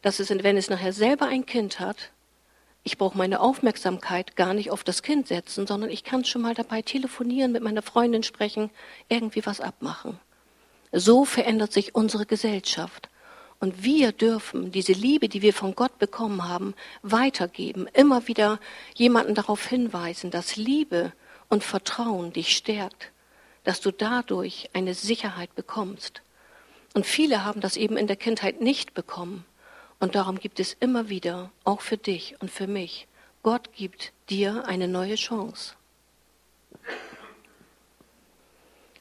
dass 0.00 0.20
es, 0.20 0.30
wenn 0.30 0.56
es 0.56 0.70
nachher 0.70 0.92
selber 0.92 1.26
ein 1.26 1.44
Kind 1.44 1.80
hat, 1.80 2.12
ich 2.84 2.98
brauche 2.98 3.16
meine 3.16 3.40
Aufmerksamkeit 3.40 4.36
gar 4.36 4.52
nicht 4.52 4.70
auf 4.70 4.84
das 4.84 5.02
Kind 5.02 5.26
setzen, 5.26 5.66
sondern 5.66 5.88
ich 5.88 6.04
kann 6.04 6.24
schon 6.26 6.42
mal 6.42 6.54
dabei 6.54 6.82
telefonieren, 6.82 7.50
mit 7.50 7.62
meiner 7.62 7.80
Freundin 7.80 8.22
sprechen, 8.22 8.70
irgendwie 9.08 9.44
was 9.46 9.60
abmachen. 9.60 10.20
So 10.92 11.24
verändert 11.24 11.72
sich 11.72 11.94
unsere 11.94 12.26
Gesellschaft. 12.26 13.08
Und 13.58 13.82
wir 13.82 14.12
dürfen 14.12 14.70
diese 14.70 14.92
Liebe, 14.92 15.30
die 15.30 15.40
wir 15.40 15.54
von 15.54 15.74
Gott 15.74 15.98
bekommen 15.98 16.46
haben, 16.46 16.74
weitergeben. 17.02 17.88
Immer 17.94 18.28
wieder 18.28 18.60
jemanden 18.94 19.34
darauf 19.34 19.66
hinweisen, 19.66 20.30
dass 20.30 20.56
Liebe 20.56 21.12
und 21.48 21.64
Vertrauen 21.64 22.34
dich 22.34 22.54
stärkt, 22.54 23.12
dass 23.64 23.80
du 23.80 23.92
dadurch 23.92 24.68
eine 24.74 24.92
Sicherheit 24.92 25.54
bekommst. 25.54 26.20
Und 26.92 27.06
viele 27.06 27.44
haben 27.44 27.62
das 27.62 27.78
eben 27.78 27.96
in 27.96 28.06
der 28.06 28.16
Kindheit 28.16 28.60
nicht 28.60 28.92
bekommen. 28.92 29.46
Und 30.04 30.14
darum 30.14 30.38
gibt 30.38 30.60
es 30.60 30.76
immer 30.80 31.08
wieder, 31.08 31.50
auch 31.64 31.80
für 31.80 31.96
dich 31.96 32.36
und 32.40 32.50
für 32.50 32.66
mich, 32.66 33.08
Gott 33.42 33.72
gibt 33.72 34.12
dir 34.28 34.66
eine 34.66 34.86
neue 34.86 35.14
Chance. 35.14 35.76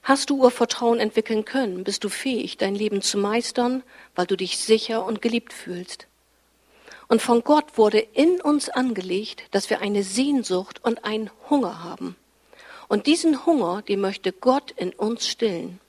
Hast 0.01 0.29
du 0.29 0.37
Urvertrauen 0.37 1.01
entwickeln 1.01 1.43
können? 1.43 1.83
Bist 1.83 2.05
du 2.05 2.09
fähig, 2.09 2.55
dein 2.55 2.73
Leben 2.73 3.01
zu 3.01 3.17
meistern, 3.17 3.83
weil 4.15 4.27
du 4.27 4.37
dich 4.37 4.57
sicher 4.59 5.05
und 5.05 5.21
geliebt 5.21 5.51
fühlst? 5.51 6.07
Und 7.09 7.21
von 7.21 7.43
Gott 7.43 7.77
wurde 7.77 7.99
in 7.99 8.39
uns 8.39 8.69
angelegt, 8.69 9.43
dass 9.51 9.69
wir 9.69 9.81
eine 9.81 10.03
Sehnsucht 10.03 10.85
und 10.85 11.03
einen 11.03 11.31
Hunger 11.49 11.83
haben. 11.83 12.15
Und 12.87 13.07
diesen 13.07 13.45
Hunger, 13.45 13.81
den 13.81 13.99
möchte 13.99 14.31
Gott 14.31 14.71
in 14.71 14.93
uns 14.93 15.27
stillen. 15.27 15.81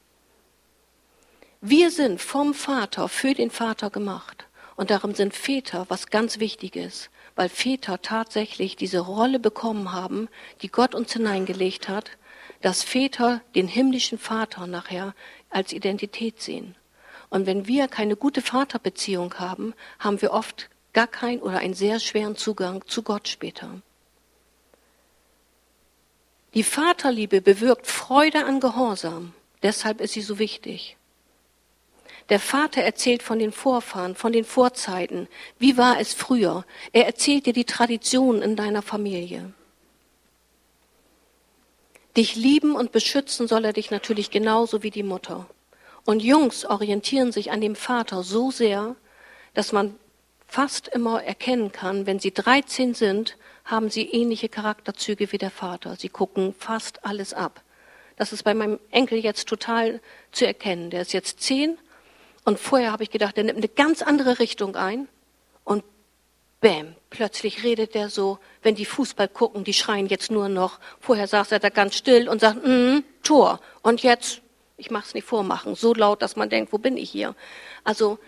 Wir 1.61 1.93
sind 1.93 2.21
vom 2.21 2.53
Vater 2.53 3.09
für 3.09 3.33
den 3.33 3.53
Vater 3.53 3.91
gemacht. 3.91 4.47
Und 4.77 4.91
darum 4.91 5.15
sind 5.15 5.35
Väter 5.35 5.87
was 5.89 6.09
ganz 6.09 6.41
Wichtiges, 6.41 7.11
weil 7.37 7.49
Väter 7.49 8.03
tatsächlich 8.03 8.77
diese 8.77 9.01
Rolle 9.01 9.39
bekommen 9.39 9.93
haben, 9.93 10.29
die 10.63 10.69
Gott 10.69 10.95
uns 10.95 11.13
hineingelegt 11.13 11.89
hat, 11.89 12.11
dass 12.61 12.83
Väter 12.83 13.41
den 13.55 13.69
himmlischen 13.69 14.19
Vater 14.19 14.67
nachher 14.67 15.15
als 15.51 15.73
Identität 15.73 16.41
sehen. 16.41 16.75
Und 17.31 17.47
wenn 17.47 17.67
wir 17.67 17.89
keine 17.89 18.17
gute 18.17 18.43
Vaterbeziehung 18.43 19.35
haben, 19.35 19.75
haben 19.99 20.23
wir 20.23 20.33
oft 20.33 20.71
gar 20.93 21.07
keinen 21.07 21.41
oder 21.41 21.59
einen 21.59 21.75
sehr 21.75 22.01
schweren 22.01 22.37
Zugang 22.37 22.87
zu 22.87 23.03
Gott 23.03 23.29
später. 23.29 23.83
Die 26.55 26.63
Vaterliebe 26.63 27.41
bewirkt 27.41 27.89
Freude 27.89 28.45
an 28.45 28.61
Gehorsam. 28.61 29.35
Deshalb 29.63 30.01
ist 30.01 30.13
sie 30.13 30.23
so 30.23 30.39
wichtig. 30.39 30.97
Der 32.31 32.41
Vater 32.41 32.83
erzählt 32.83 33.23
von 33.23 33.39
den 33.39 33.53
Vorfahren, 33.53 34.15
von 34.15 34.33
den 34.33 34.45
Vorzeiten. 34.45 35.29
Wie 35.59 35.77
war 35.77 36.01
es 36.01 36.15
früher? 36.15 36.65
Er 36.93 37.07
erzählt 37.07 37.47
dir 37.47 37.53
die 37.53 37.67
Traditionen 37.67 38.41
in 38.41 38.57
deiner 38.57 38.83
Familie. 38.83 39.53
Dich 42.17 42.37
lieben 42.37 42.77
und 42.77 42.93
beschützen 42.93 43.49
soll 43.49 43.65
er 43.65 43.73
dich 43.73 43.91
natürlich 43.91 44.31
genauso 44.31 44.83
wie 44.83 44.91
die 44.91 45.03
Mutter. 45.03 45.47
Und 46.05 46.23
Jungs 46.23 46.65
orientieren 46.65 47.33
sich 47.33 47.51
an 47.51 47.61
dem 47.61 47.75
Vater 47.75 48.23
so 48.23 48.51
sehr, 48.51 48.97
dass 49.53 49.73
man 49.73 49.97
fast 50.47 50.89
immer 50.89 51.23
erkennen 51.23 51.73
kann, 51.73 52.07
wenn 52.07 52.21
sie 52.21 52.33
13 52.33 52.95
sind, 52.95 53.37
haben 53.65 53.91
sie 53.91 54.09
ähnliche 54.09 54.49
Charakterzüge 54.49 55.33
wie 55.33 55.39
der 55.39 55.51
Vater. 55.51 55.97
Sie 55.97 56.09
gucken 56.09 56.55
fast 56.59 57.05
alles 57.05 57.35
ab. 57.35 57.63
Das 58.17 58.33
ist 58.33 58.45
bei 58.45 58.55
meinem 58.55 58.79
Enkel 58.91 59.19
jetzt 59.19 59.49
total 59.49 60.01
zu 60.31 60.47
erkennen. 60.47 60.91
Der 60.91 61.01
ist 61.01 61.13
jetzt 61.13 61.41
10 61.41 61.79
und 62.45 62.59
vorher 62.59 62.93
habe 62.93 63.03
ich 63.03 63.11
gedacht, 63.11 63.37
der 63.37 63.45
nimmt 63.45 63.59
eine 63.59 63.69
ganz 63.69 64.03
andere 64.03 64.39
Richtung 64.39 64.77
ein 64.77 65.09
und 65.65 65.85
Bäm, 66.61 66.95
plötzlich 67.11 67.63
redet 67.63 67.95
der 67.95 68.09
so, 68.09 68.39
wenn 68.63 68.75
die 68.75 68.87
Fußball 68.87 69.29
gucken, 69.29 69.65
die 69.65 69.75
schreien 69.75 70.07
jetzt 70.07 70.31
nur 70.31 70.49
noch. 70.49 70.81
Vorher 70.99 71.29
saß 71.29 71.53
er 71.53 71.59
da 71.59 71.69
ganz 71.69 71.95
still 71.95 72.27
und 72.27 72.41
sagt, 72.41 72.67
mm, 72.67 73.01
Tor. 73.23 73.61
Und 73.83 74.03
jetzt, 74.03 74.41
ich 74.79 74.91
mach's 74.91 75.13
nicht 75.13 75.27
vormachen, 75.27 75.75
so 75.75 75.93
laut, 75.93 76.23
dass 76.23 76.37
man 76.37 76.49
denkt, 76.49 76.73
wo 76.73 76.79
bin 76.79 76.97
ich 76.97 77.11
hier? 77.11 77.35
Also, 77.85 78.19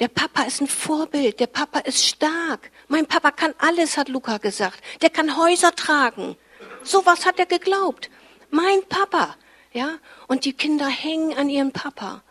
der 0.00 0.08
Papa 0.08 0.42
ist 0.42 0.60
ein 0.60 0.66
Vorbild, 0.66 1.38
der 1.38 1.46
Papa 1.46 1.78
ist 1.80 2.04
stark. 2.04 2.72
Mein 2.88 3.06
Papa 3.06 3.30
kann 3.30 3.54
alles, 3.58 3.96
hat 3.96 4.08
Luca 4.08 4.38
gesagt. 4.38 4.80
Der 5.02 5.10
kann 5.10 5.36
Häuser 5.36 5.72
tragen. 5.72 6.36
So 6.82 7.06
was 7.06 7.24
hat 7.24 7.38
er 7.38 7.46
geglaubt. 7.46 8.10
Mein 8.50 8.82
Papa, 8.88 9.36
ja? 9.72 9.98
Und 10.26 10.46
die 10.46 10.52
Kinder 10.52 10.88
hängen 10.88 11.36
an 11.36 11.48
ihren 11.48 11.70
Papa. 11.70 12.24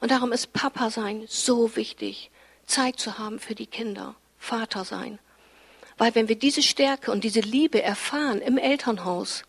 Und 0.00 0.10
darum 0.10 0.32
ist 0.32 0.52
Papa 0.52 0.90
sein 0.90 1.24
so 1.28 1.76
wichtig, 1.76 2.30
Zeit 2.66 2.98
zu 2.98 3.18
haben 3.18 3.38
für 3.38 3.54
die 3.54 3.66
Kinder. 3.66 4.14
Vater 4.38 4.84
sein. 4.84 5.18
Weil 5.98 6.14
wenn 6.14 6.28
wir 6.28 6.36
diese 6.36 6.62
Stärke 6.62 7.10
und 7.10 7.24
diese 7.24 7.40
Liebe 7.40 7.82
erfahren 7.82 8.40
im 8.40 8.58
Elternhaus, 8.58 9.44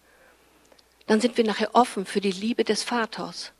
dann 1.05 1.21
sind 1.21 1.37
wir 1.37 1.43
nachher 1.43 1.75
offen 1.75 2.05
für 2.05 2.21
die 2.21 2.31
Liebe 2.31 2.63
des 2.63 2.83
Vaters. 2.83 3.51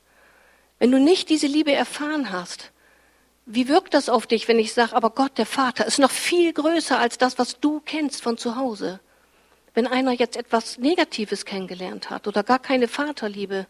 Wenn 0.79 0.91
du 0.91 0.99
nicht 0.99 1.29
diese 1.29 1.47
Liebe 1.47 1.73
erfahren 1.73 2.31
hast, 2.31 2.71
Wie 3.49 3.69
wirkt 3.69 3.93
das 3.93 4.09
auf 4.09 4.27
dich, 4.27 4.49
wenn 4.49 4.59
ich 4.59 4.73
sage, 4.73 4.93
aber 4.93 5.09
Gott, 5.09 5.37
der 5.37 5.45
Vater, 5.45 5.85
ist 5.85 5.99
noch 5.99 6.11
viel 6.11 6.51
größer 6.51 6.99
als 6.99 7.17
das, 7.17 7.39
was 7.39 7.61
du 7.61 7.79
kennst 7.79 8.21
von 8.21 8.37
zu 8.37 8.57
Hause? 8.57 8.99
Wenn 9.73 9.87
einer 9.87 10.11
jetzt 10.11 10.35
etwas 10.35 10.77
Negatives 10.79 11.45
kennengelernt 11.45 12.09
hat 12.09 12.27
oder 12.27 12.43
gar 12.43 12.59
keine 12.59 12.89
Vaterliebe, 12.89 13.65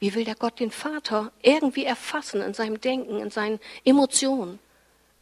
wie 0.00 0.14
will 0.14 0.24
der 0.24 0.34
Gott 0.34 0.58
den 0.58 0.70
Vater 0.70 1.30
irgendwie 1.42 1.84
erfassen 1.84 2.40
in 2.40 2.54
seinem 2.54 2.80
Denken, 2.80 3.20
in 3.20 3.30
seinen 3.30 3.60
Emotionen? 3.84 4.58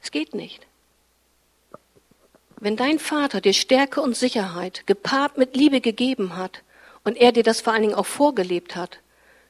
Es 0.01 0.11
geht 0.11 0.35
nicht. 0.35 0.67
Wenn 2.57 2.77
dein 2.77 2.99
Vater 2.99 3.41
dir 3.41 3.53
Stärke 3.53 4.01
und 4.01 4.17
Sicherheit 4.17 4.87
gepaart 4.87 5.37
mit 5.37 5.57
Liebe 5.57 5.81
gegeben 5.81 6.37
hat 6.37 6.63
und 7.05 7.17
er 7.17 7.33
dir 7.33 7.43
das 7.43 7.61
vor 7.61 7.73
allen 7.73 7.83
Dingen 7.83 7.95
auch 7.95 8.07
vorgelebt 8.07 8.77
hat, 8.77 9.01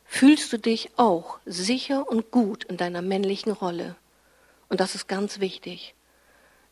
fühlst 0.04 0.52
du 0.52 0.58
dich 0.58 0.90
auch 0.96 1.38
sicher 1.44 2.08
und 2.08 2.30
gut 2.30 2.64
in 2.64 2.78
deiner 2.78 3.02
männlichen 3.02 3.52
Rolle. 3.52 3.96
Und 4.70 4.80
das 4.80 4.94
ist 4.94 5.08
ganz 5.08 5.40
wichtig. 5.40 5.94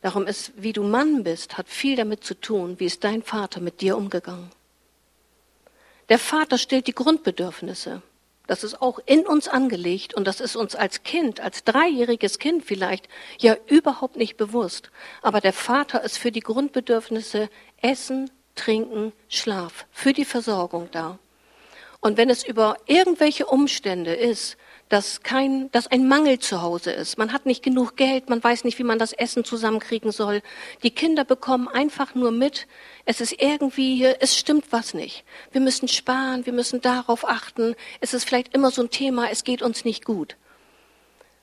Darum 0.01 0.27
ist, 0.27 0.51
wie 0.55 0.73
du 0.73 0.83
Mann 0.83 1.23
bist, 1.23 1.57
hat 1.57 1.69
viel 1.69 1.95
damit 1.95 2.23
zu 2.23 2.33
tun, 2.39 2.79
wie 2.79 2.85
ist 2.85 3.03
dein 3.03 3.23
Vater 3.23 3.59
mit 3.59 3.81
dir 3.81 3.97
umgegangen. 3.97 4.51
Der 6.09 6.19
Vater 6.19 6.57
stellt 6.57 6.87
die 6.87 6.95
Grundbedürfnisse. 6.95 8.01
Das 8.47 8.63
ist 8.63 8.81
auch 8.81 8.99
in 9.05 9.27
uns 9.27 9.47
angelegt 9.49 10.13
und 10.13 10.25
das 10.25 10.39
ist 10.39 10.55
uns 10.55 10.75
als 10.75 11.03
Kind, 11.03 11.41
als 11.41 11.65
dreijähriges 11.65 12.39
Kind 12.39 12.63
vielleicht, 12.63 13.07
ja 13.39 13.55
überhaupt 13.67 14.15
nicht 14.15 14.37
bewusst. 14.37 14.89
Aber 15.21 15.41
der 15.41 15.53
Vater 15.53 16.01
ist 16.03 16.17
für 16.17 16.31
die 16.31 16.39
Grundbedürfnisse 16.39 17.49
Essen, 17.81 18.31
Trinken, 18.55 19.13
Schlaf, 19.27 19.85
für 19.91 20.13
die 20.13 20.25
Versorgung 20.25 20.89
da. 20.91 21.19
Und 21.99 22.17
wenn 22.17 22.29
es 22.29 22.45
über 22.45 22.77
irgendwelche 22.85 23.45
Umstände 23.45 24.13
ist, 24.13 24.57
dass 24.89 25.21
kein, 25.21 25.69
dass 25.71 25.87
ein 25.87 26.07
Mangel 26.07 26.39
zu 26.39 26.61
Hause 26.61 26.91
ist. 26.91 27.17
Man 27.17 27.33
hat 27.33 27.45
nicht 27.45 27.61
genug 27.61 27.97
Geld, 27.97 28.29
man 28.29 28.43
weiß 28.43 28.63
nicht, 28.63 28.79
wie 28.79 28.83
man 28.83 28.99
das 28.99 29.13
Essen 29.13 29.43
zusammenkriegen 29.43 30.11
soll. 30.11 30.41
Die 30.83 30.91
Kinder 30.91 31.25
bekommen 31.25 31.67
einfach 31.67 32.15
nur 32.15 32.31
mit, 32.31 32.67
es 33.05 33.19
ist 33.19 33.41
irgendwie, 33.41 34.05
es 34.05 34.37
stimmt 34.37 34.65
was 34.71 34.93
nicht. 34.93 35.25
Wir 35.51 35.61
müssen 35.61 35.87
sparen, 35.87 36.45
wir 36.45 36.53
müssen 36.53 36.81
darauf 36.81 37.27
achten. 37.27 37.75
Es 37.99 38.13
ist 38.13 38.23
vielleicht 38.25 38.53
immer 38.53 38.71
so 38.71 38.81
ein 38.81 38.89
Thema, 38.89 39.29
es 39.29 39.43
geht 39.43 39.61
uns 39.61 39.83
nicht 39.83 40.05
gut. 40.05 40.37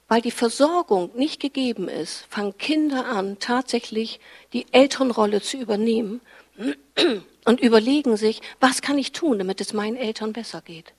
Weil 0.08 0.20
die 0.20 0.30
Versorgung 0.30 1.10
nicht 1.14 1.40
gegeben 1.40 1.88
ist, 1.88 2.26
fangen 2.28 2.56
Kinder 2.56 3.06
an, 3.06 3.38
tatsächlich 3.38 4.20
die 4.52 4.66
Elternrolle 4.72 5.40
zu 5.40 5.56
übernehmen 5.56 6.20
und 7.44 7.60
überlegen 7.60 8.16
sich, 8.16 8.40
was 8.60 8.82
kann 8.82 8.98
ich 8.98 9.12
tun, 9.12 9.38
damit 9.38 9.60
es 9.60 9.72
meinen 9.72 9.96
Eltern 9.96 10.32
besser 10.32 10.62
geht. 10.62 10.92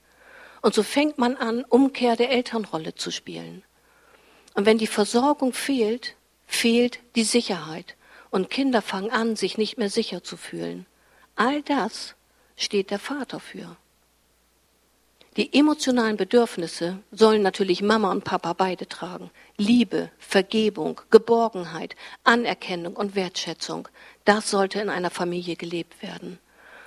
Und 0.66 0.74
so 0.74 0.82
fängt 0.82 1.16
man 1.16 1.36
an, 1.36 1.62
Umkehr 1.62 2.16
der 2.16 2.32
Elternrolle 2.32 2.96
zu 2.96 3.12
spielen. 3.12 3.62
Und 4.54 4.66
wenn 4.66 4.78
die 4.78 4.88
Versorgung 4.88 5.52
fehlt, 5.52 6.16
fehlt 6.48 6.98
die 7.14 7.22
Sicherheit. 7.22 7.94
Und 8.30 8.50
Kinder 8.50 8.82
fangen 8.82 9.12
an, 9.12 9.36
sich 9.36 9.58
nicht 9.58 9.78
mehr 9.78 9.90
sicher 9.90 10.24
zu 10.24 10.36
fühlen. 10.36 10.84
All 11.36 11.62
das 11.62 12.16
steht 12.56 12.90
der 12.90 12.98
Vater 12.98 13.38
für. 13.38 13.76
Die 15.36 15.56
emotionalen 15.56 16.16
Bedürfnisse 16.16 16.98
sollen 17.12 17.42
natürlich 17.42 17.80
Mama 17.80 18.10
und 18.10 18.24
Papa 18.24 18.52
beide 18.52 18.88
tragen. 18.88 19.30
Liebe, 19.56 20.10
Vergebung, 20.18 21.00
Geborgenheit, 21.12 21.94
Anerkennung 22.24 22.96
und 22.96 23.14
Wertschätzung. 23.14 23.86
Das 24.24 24.50
sollte 24.50 24.80
in 24.80 24.88
einer 24.88 25.10
Familie 25.10 25.54
gelebt 25.54 26.02
werden. 26.02 26.40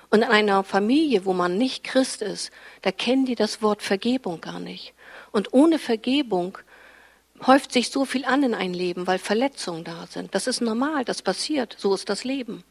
Und 0.10 0.24
in 0.24 0.30
einer 0.30 0.64
Familie, 0.64 1.26
wo 1.26 1.34
man 1.34 1.58
nicht 1.58 1.84
Christ 1.84 2.22
ist, 2.22 2.52
da 2.82 2.92
kennen 2.92 3.26
die 3.26 3.36
das 3.36 3.62
Wort 3.62 3.84
Vergebung 3.84 4.42
gar 4.42 4.60
nicht. 4.60 4.94
Und 5.32 5.54
ohne 5.54 5.78
Vergebung 5.78 6.58
häuft 7.46 7.72
sich 7.72 7.90
so 7.90 8.06
viel 8.06 8.26
an 8.26 8.44
in 8.44 8.54
ein 8.56 8.74
Leben, 8.74 9.08
weil 9.08 9.20
Verletzungen 9.20 9.84
da 9.84 10.08
sind. 10.08 10.34
Das 10.34 10.48
ist 10.48 10.62
normal, 10.62 11.06
das 11.06 11.22
passiert, 11.22 11.76
so 11.78 11.94
ist 11.94 12.10
das 12.10 12.24
Leben. 12.24 12.64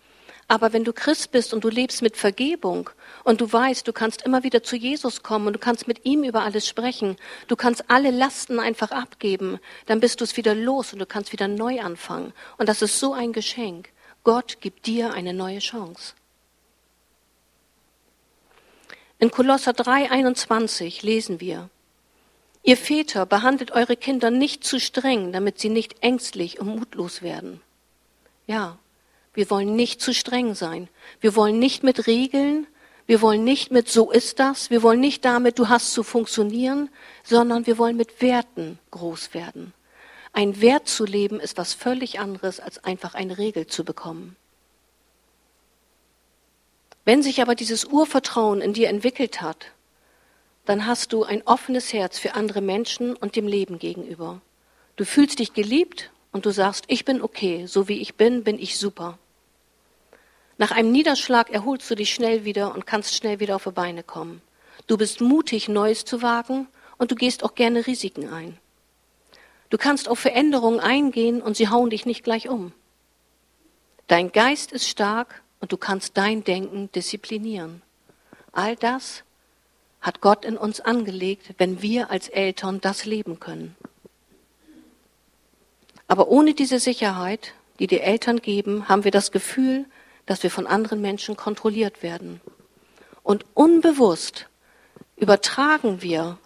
Aber 0.51 0.73
wenn 0.73 0.85
du 0.85 0.95
Christ 0.95 1.31
bist 1.31 1.53
und 1.53 1.63
du 1.63 1.69
lebst 1.69 2.01
mit 2.01 2.17
Vergebung 2.17 2.89
und 3.23 3.43
du 3.43 3.53
weißt, 3.53 3.87
du 3.87 3.93
kannst 3.93 4.23
immer 4.23 4.45
wieder 4.45 4.63
zu 4.63 4.77
Jesus 4.77 5.23
kommen 5.23 5.47
und 5.47 5.53
du 5.53 5.59
kannst 5.59 5.87
mit 5.87 6.07
ihm 6.07 6.25
über 6.25 6.43
alles 6.43 6.67
sprechen, 6.67 7.17
du 7.49 7.57
kannst 7.57 7.85
alle 7.89 8.11
Lasten 8.11 8.59
einfach 8.59 8.91
abgeben, 8.91 9.59
dann 9.87 10.01
bist 10.01 10.21
du 10.21 10.25
es 10.25 10.39
wieder 10.39 10.55
los 10.55 10.95
und 10.95 11.01
du 11.01 11.07
kannst 11.07 11.33
wieder 11.33 11.49
neu 11.49 11.81
anfangen. 11.81 12.33
Und 12.57 12.69
das 12.69 12.81
ist 12.81 12.99
so 12.99 13.13
ein 13.13 13.35
Geschenk. 13.35 13.91
Gott 14.25 14.61
gibt 14.61 14.87
dir 14.87 15.13
eine 15.13 15.35
neue 15.35 15.59
Chance. 15.59 16.15
In 19.19 19.31
Kolosser 19.31 19.73
3,21 19.73 21.05
lesen 21.05 21.41
wir, 21.41 21.69
Ihr 22.63 22.77
Väter 22.77 23.25
behandelt 23.25 23.71
eure 23.71 23.97
Kinder 23.97 24.31
nicht 24.31 24.63
zu 24.63 24.79
streng, 24.79 25.33
damit 25.33 25.59
sie 25.59 25.71
nicht 25.71 26.03
ängstlich 26.03 26.61
und 26.61 26.69
mutlos 26.69 27.23
werden. 27.23 27.61
Ja, 28.47 28.79
wir 29.33 29.49
wollen 29.51 29.75
nicht 29.75 30.01
zu 30.01 30.13
streng 30.13 30.55
sein. 30.55 30.89
Wir 31.21 31.35
wollen 31.35 31.59
nicht 31.59 31.83
mit 31.83 32.07
Regeln, 32.07 32.67
wir 33.07 33.23
wollen 33.23 33.43
nicht 33.43 33.71
mit 33.71 33.89
so 33.89 34.11
ist 34.11 34.39
das, 34.39 34.69
wir 34.69 34.83
wollen 34.83 35.01
nicht 35.01 35.25
damit, 35.25 35.59
du 35.59 35.69
hast 35.69 35.93
zu 35.93 36.03
funktionieren, 36.03 36.91
sondern 37.25 37.67
wir 37.67 37.79
wollen 37.79 37.97
mit 37.97 38.21
Werten 38.21 38.79
groß 38.91 39.33
werden. 39.33 39.73
Ein 40.33 40.61
Wert 40.61 40.89
zu 40.89 41.05
leben 41.07 41.41
ist 41.41 41.57
was 41.57 41.73
völlig 41.73 42.21
anderes, 42.21 42.61
als 42.61 42.85
einfach 42.85 43.15
eine 43.15 43.39
Regel 43.39 43.67
zu 43.67 43.83
bekommen. 43.85 44.37
Wenn 47.09 47.23
sich 47.23 47.41
aber 47.41 47.55
dieses 47.55 47.87
Urvertrauen 47.87 48.61
in 48.61 48.75
dir 48.75 48.91
entwickelt 48.91 49.41
hat, 49.41 49.73
dann 50.67 50.85
hast 50.85 51.15
du 51.15 51.25
ein 51.25 51.41
offenes 51.47 51.95
Herz 51.95 52.19
für 52.19 52.35
andere 52.35 52.61
Menschen 52.61 53.17
und 53.17 53.35
dem 53.35 53.47
Leben 53.47 53.79
gegenüber. 53.79 54.43
Du 54.97 55.07
fühlst 55.07 55.39
dich 55.39 55.55
geliebt 55.55 56.11
und 56.33 56.45
du 56.45 56.51
sagst, 56.51 56.85
ich 56.89 57.07
bin 57.07 57.23
okay, 57.23 57.65
so 57.65 57.89
wie 57.89 58.03
ich 58.03 58.17
bin, 58.17 58.45
bin 58.45 58.59
ich 58.59 58.77
super. 58.77 59.19
Nach 60.59 60.71
einem 60.71 60.93
Niederschlag 60.93 61.49
erholst 61.49 61.91
du 61.91 61.95
dich 61.95 62.13
schnell 62.13 62.45
wieder 62.45 62.75
und 62.75 62.85
kannst 62.85 63.15
schnell 63.15 63.41
wieder 63.41 63.57
auf 63.57 63.65
die 63.65 63.71
Beine 63.71 64.03
kommen. 64.03 64.43
Du 64.87 64.99
bist 64.99 65.23
mutig, 65.23 65.67
Neues 65.67 66.05
zu 66.05 66.21
wagen 66.21 66.69
und 66.99 67.11
du 67.11 67.15
gehst 67.15 67.43
auch 67.43 67.55
gerne 67.55 67.87
Risiken 67.87 68.29
ein. 68.31 68.59
Du 69.71 69.79
kannst 69.79 70.11
auf 70.11 70.19
Veränderungen 70.19 70.81
eingehen 70.81 71.41
und 71.41 71.57
sie 71.57 71.71
hauen 71.71 71.89
dich 71.89 72.05
nicht 72.05 72.23
gleich 72.23 72.51
um. 72.51 72.73
Dein 74.09 74.31
Geist 74.31 74.73
ist 74.73 74.87
stark 74.87 75.43
und 75.61 75.73
du 75.73 75.77
kannst 75.77 76.17
dein 76.17 76.45
Denken 76.45 76.91
disziplinieren. 76.93 77.83
All 78.53 78.77
das 78.77 79.25
hat 80.01 80.21
Gott 80.21 80.45
in 80.45 80.57
uns 80.57 80.81
angelegt, 80.81 81.55
wenn 81.59 81.83
wir 81.83 82.11
als 82.11 82.29
Eltern 82.29 82.81
das 82.81 83.05
leben 83.05 83.41
können. 83.41 83.77
Aber 86.07 86.29
ohne 86.29 86.55
diese 86.55 86.79
Sicherheit, 86.79 87.53
die 87.79 87.87
die 87.87 88.01
Eltern 88.01 88.41
geben, 88.41 88.89
haben 88.89 89.05
wir 89.05 89.11
das 89.11 89.31
Gefühl, 89.31 89.85
dass 90.27 90.43
wir 90.43 90.51
von 90.51 90.67
anderen 90.67 91.01
Menschen 91.01 91.37
kontrolliert 91.37 92.03
werden. 92.03 92.41
Und 93.23 93.45
unbewusst 93.55 94.49
übertragen 95.17 96.03
wir 96.03 96.39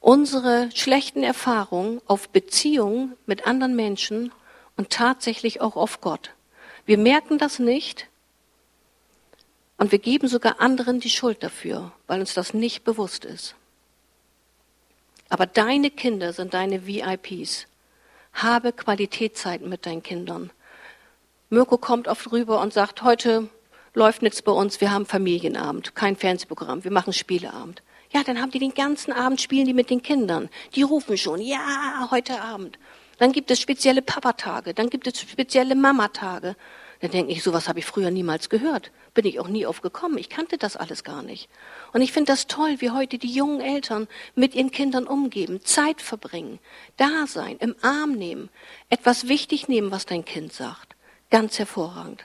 unsere 0.00 0.70
schlechten 0.74 1.22
Erfahrungen 1.22 2.00
auf 2.06 2.28
Beziehungen 2.28 3.16
mit 3.26 3.46
anderen 3.46 3.74
Menschen 3.74 4.32
und 4.76 4.90
tatsächlich 4.90 5.60
auch 5.60 5.76
auf 5.76 6.00
Gott. 6.00 6.30
Wir 6.84 6.98
merken 6.98 7.38
das 7.38 7.58
nicht, 7.58 8.06
und 9.78 9.92
wir 9.92 9.98
geben 9.98 10.28
sogar 10.28 10.60
anderen 10.60 11.00
die 11.00 11.10
Schuld 11.10 11.42
dafür, 11.42 11.92
weil 12.06 12.20
uns 12.20 12.34
das 12.34 12.54
nicht 12.54 12.84
bewusst 12.84 13.24
ist. 13.24 13.54
Aber 15.28 15.46
deine 15.46 15.90
Kinder 15.90 16.32
sind 16.32 16.54
deine 16.54 16.86
VIPs. 16.86 17.66
Habe 18.32 18.72
Qualitätszeiten 18.72 19.68
mit 19.68 19.86
deinen 19.86 20.02
Kindern. 20.02 20.50
Mirko 21.50 21.78
kommt 21.78 22.08
oft 22.08 22.30
rüber 22.32 22.60
und 22.60 22.72
sagt, 22.72 23.02
heute 23.02 23.48
läuft 23.94 24.22
nichts 24.22 24.42
bei 24.42 24.52
uns, 24.52 24.80
wir 24.80 24.90
haben 24.90 25.06
Familienabend, 25.06 25.94
kein 25.94 26.16
Fernsehprogramm, 26.16 26.84
wir 26.84 26.90
machen 26.90 27.12
Spieleabend. 27.12 27.82
Ja, 28.12 28.22
dann 28.22 28.40
haben 28.40 28.50
die 28.50 28.58
den 28.58 28.74
ganzen 28.74 29.12
Abend, 29.12 29.40
spielen 29.40 29.66
die 29.66 29.74
mit 29.74 29.90
den 29.90 30.02
Kindern. 30.02 30.48
Die 30.74 30.82
rufen 30.82 31.16
schon, 31.16 31.40
ja, 31.40 32.08
heute 32.10 32.40
Abend. 32.40 32.78
Dann 33.18 33.32
gibt 33.32 33.50
es 33.50 33.60
spezielle 33.60 34.02
Papatage, 34.02 34.74
dann 34.74 34.90
gibt 34.90 35.06
es 35.06 35.20
spezielle 35.20 35.74
Mamatage. 35.74 36.56
Dann 37.00 37.10
denke 37.10 37.32
ich, 37.32 37.42
sowas 37.42 37.68
habe 37.68 37.78
ich 37.78 37.84
früher 37.84 38.10
niemals 38.10 38.48
gehört. 38.48 38.90
Bin 39.12 39.26
ich 39.26 39.38
auch 39.38 39.48
nie 39.48 39.66
aufgekommen. 39.66 40.18
Ich 40.18 40.28
kannte 40.28 40.56
das 40.56 40.76
alles 40.76 41.04
gar 41.04 41.22
nicht. 41.22 41.48
Und 41.92 42.00
ich 42.00 42.12
finde 42.12 42.32
das 42.32 42.46
toll, 42.46 42.76
wie 42.78 42.90
heute 42.90 43.18
die 43.18 43.32
jungen 43.32 43.60
Eltern 43.60 44.08
mit 44.34 44.54
ihren 44.54 44.70
Kindern 44.70 45.06
umgeben, 45.06 45.60
Zeit 45.62 46.00
verbringen, 46.00 46.58
da 46.96 47.26
sein, 47.26 47.56
im 47.58 47.76
Arm 47.82 48.12
nehmen, 48.12 48.48
etwas 48.88 49.28
wichtig 49.28 49.68
nehmen, 49.68 49.90
was 49.90 50.06
dein 50.06 50.24
Kind 50.24 50.52
sagt. 50.52 50.96
Ganz 51.30 51.58
hervorragend. 51.58 52.24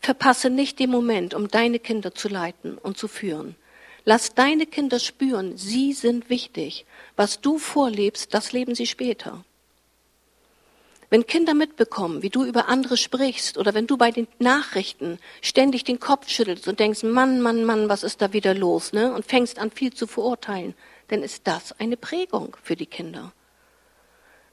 Verpasse 0.00 0.50
nicht 0.50 0.78
den 0.78 0.90
Moment, 0.90 1.34
um 1.34 1.48
deine 1.48 1.78
Kinder 1.78 2.14
zu 2.14 2.28
leiten 2.28 2.78
und 2.78 2.96
zu 2.96 3.08
führen. 3.08 3.56
Lass 4.04 4.34
deine 4.34 4.66
Kinder 4.66 5.00
spüren, 5.00 5.56
sie 5.56 5.92
sind 5.92 6.30
wichtig. 6.30 6.86
Was 7.16 7.40
du 7.40 7.58
vorlebst, 7.58 8.32
das 8.32 8.52
leben 8.52 8.76
sie 8.76 8.86
später. 8.86 9.44
Wenn 11.08 11.26
Kinder 11.26 11.54
mitbekommen, 11.54 12.22
wie 12.22 12.30
du 12.30 12.44
über 12.44 12.68
andere 12.68 12.96
sprichst 12.96 13.58
oder 13.58 13.74
wenn 13.74 13.86
du 13.86 13.96
bei 13.96 14.10
den 14.10 14.26
Nachrichten 14.38 15.18
ständig 15.40 15.84
den 15.84 16.00
Kopf 16.00 16.28
schüttelst 16.28 16.66
und 16.66 16.80
denkst, 16.80 17.04
Mann, 17.04 17.40
Mann, 17.40 17.64
Mann, 17.64 17.88
was 17.88 18.02
ist 18.02 18.20
da 18.22 18.32
wieder 18.32 18.54
los, 18.54 18.92
ne? 18.92 19.12
Und 19.12 19.24
fängst 19.24 19.58
an 19.58 19.70
viel 19.70 19.92
zu 19.92 20.06
verurteilen, 20.06 20.74
dann 21.08 21.22
ist 21.22 21.46
das 21.46 21.72
eine 21.78 21.96
Prägung 21.96 22.56
für 22.62 22.74
die 22.74 22.86
Kinder. 22.86 23.32